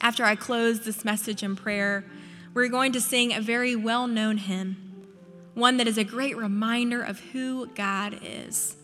After 0.00 0.24
I 0.24 0.36
close 0.36 0.80
this 0.80 1.04
message 1.04 1.42
in 1.42 1.54
prayer, 1.54 2.06
we're 2.54 2.68
going 2.68 2.92
to 2.92 3.02
sing 3.02 3.34
a 3.34 3.42
very 3.42 3.76
well 3.76 4.06
known 4.06 4.38
hymn, 4.38 5.06
one 5.52 5.76
that 5.76 5.86
is 5.86 5.98
a 5.98 6.04
great 6.04 6.34
reminder 6.38 7.02
of 7.02 7.20
who 7.20 7.66
God 7.74 8.18
is. 8.22 8.74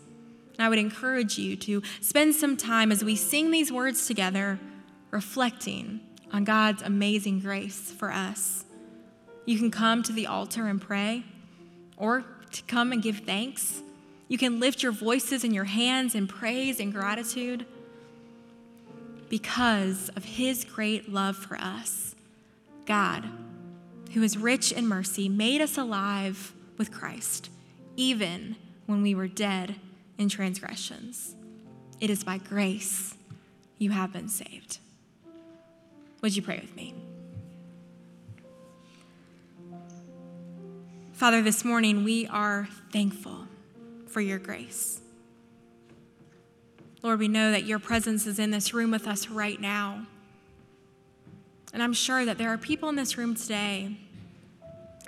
And 0.52 0.66
I 0.66 0.68
would 0.68 0.78
encourage 0.78 1.38
you 1.38 1.56
to 1.56 1.83
spend 2.02 2.35
some 2.35 2.59
time 2.59 2.92
as 2.92 3.02
we 3.02 3.16
sing 3.16 3.50
these 3.50 3.72
words 3.72 4.06
together, 4.06 4.59
reflecting 5.11 6.00
on 6.30 6.44
God's 6.44 6.83
amazing 6.83 7.40
grace 7.40 7.90
for 7.90 8.12
us. 8.12 8.66
You 9.46 9.59
can 9.59 9.70
come 9.70 10.02
to 10.02 10.12
the 10.12 10.26
altar 10.26 10.66
and 10.66 10.78
pray, 10.78 11.24
or 11.96 12.26
to 12.52 12.62
come 12.64 12.92
and 12.92 13.02
give 13.02 13.20
thanks. 13.20 13.80
You 14.30 14.38
can 14.38 14.60
lift 14.60 14.80
your 14.80 14.92
voices 14.92 15.42
and 15.42 15.52
your 15.52 15.64
hands 15.64 16.14
in 16.14 16.28
praise 16.28 16.78
and 16.78 16.92
gratitude 16.92 17.66
because 19.28 20.08
of 20.10 20.24
his 20.24 20.64
great 20.64 21.12
love 21.12 21.36
for 21.36 21.56
us. 21.56 22.14
God, 22.86 23.28
who 24.12 24.22
is 24.22 24.38
rich 24.38 24.70
in 24.70 24.86
mercy, 24.86 25.28
made 25.28 25.60
us 25.60 25.76
alive 25.76 26.52
with 26.78 26.92
Christ, 26.92 27.50
even 27.96 28.54
when 28.86 29.02
we 29.02 29.16
were 29.16 29.26
dead 29.26 29.74
in 30.16 30.28
transgressions. 30.28 31.34
It 32.00 32.08
is 32.08 32.22
by 32.22 32.38
grace 32.38 33.16
you 33.78 33.90
have 33.90 34.12
been 34.12 34.28
saved. 34.28 34.78
Would 36.22 36.36
you 36.36 36.42
pray 36.42 36.60
with 36.60 36.76
me? 36.76 36.94
Father, 41.14 41.42
this 41.42 41.64
morning 41.64 42.04
we 42.04 42.28
are 42.28 42.68
thankful 42.92 43.48
for 44.11 44.20
your 44.20 44.38
grace. 44.38 45.01
Lord, 47.03 47.18
we 47.18 47.29
know 47.29 47.51
that 47.51 47.64
your 47.64 47.79
presence 47.79 48.27
is 48.27 48.38
in 48.38 48.51
this 48.51 48.75
room 48.75 48.90
with 48.90 49.07
us 49.07 49.29
right 49.29 49.61
now. 49.61 50.07
And 51.73 51.83
I'm 51.83 51.92
sure 51.92 52.25
that 52.25 52.37
there 52.37 52.51
are 52.51 52.59
people 52.59 52.88
in 52.88 52.96
this 52.96 53.16
room 53.16 53.35
today 53.35 53.96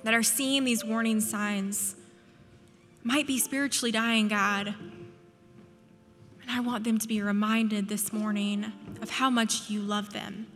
that 0.05 0.15
are 0.15 0.23
seeing 0.23 0.65
these 0.65 0.85
warning 0.85 1.21
signs, 1.21 1.97
might 3.03 3.27
be 3.27 3.39
spiritually 3.39 3.93
dying, 3.93 4.29
God. 4.29 4.75
And 6.43 6.51
I 6.51 6.61
want 6.61 6.85
them 6.85 6.99
to 6.99 7.09
be 7.09 7.21
reminded 7.21 7.89
this 7.89 8.13
morning 8.13 8.73
of 9.01 9.11
how 9.11 9.29
much 9.29 9.69
you 9.69 9.81
love 9.81 10.13
them 10.13 10.47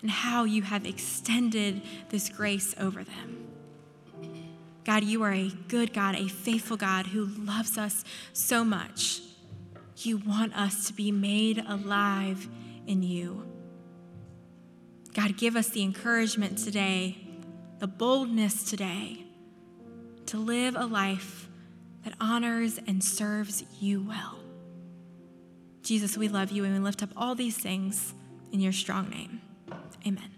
and 0.00 0.10
how 0.10 0.44
you 0.44 0.62
have 0.62 0.86
extended 0.86 1.82
this 2.10 2.28
grace 2.28 2.74
over 2.78 3.04
them. 3.04 3.47
God, 4.88 5.04
you 5.04 5.22
are 5.22 5.34
a 5.34 5.50
good 5.68 5.92
God, 5.92 6.14
a 6.16 6.28
faithful 6.28 6.78
God 6.78 7.08
who 7.08 7.26
loves 7.26 7.76
us 7.76 8.04
so 8.32 8.64
much. 8.64 9.20
You 9.98 10.16
want 10.16 10.56
us 10.56 10.86
to 10.86 10.94
be 10.94 11.12
made 11.12 11.62
alive 11.68 12.48
in 12.86 13.02
you. 13.02 13.46
God, 15.12 15.36
give 15.36 15.56
us 15.56 15.68
the 15.68 15.82
encouragement 15.82 16.56
today, 16.56 17.18
the 17.80 17.86
boldness 17.86 18.64
today 18.64 19.26
to 20.24 20.38
live 20.38 20.74
a 20.74 20.86
life 20.86 21.50
that 22.04 22.14
honors 22.18 22.80
and 22.86 23.04
serves 23.04 23.64
you 23.78 24.02
well. 24.08 24.38
Jesus, 25.82 26.16
we 26.16 26.28
love 26.28 26.50
you 26.50 26.64
and 26.64 26.72
we 26.72 26.78
lift 26.78 27.02
up 27.02 27.10
all 27.14 27.34
these 27.34 27.58
things 27.58 28.14
in 28.52 28.60
your 28.60 28.72
strong 28.72 29.10
name. 29.10 29.42
Amen. 30.06 30.37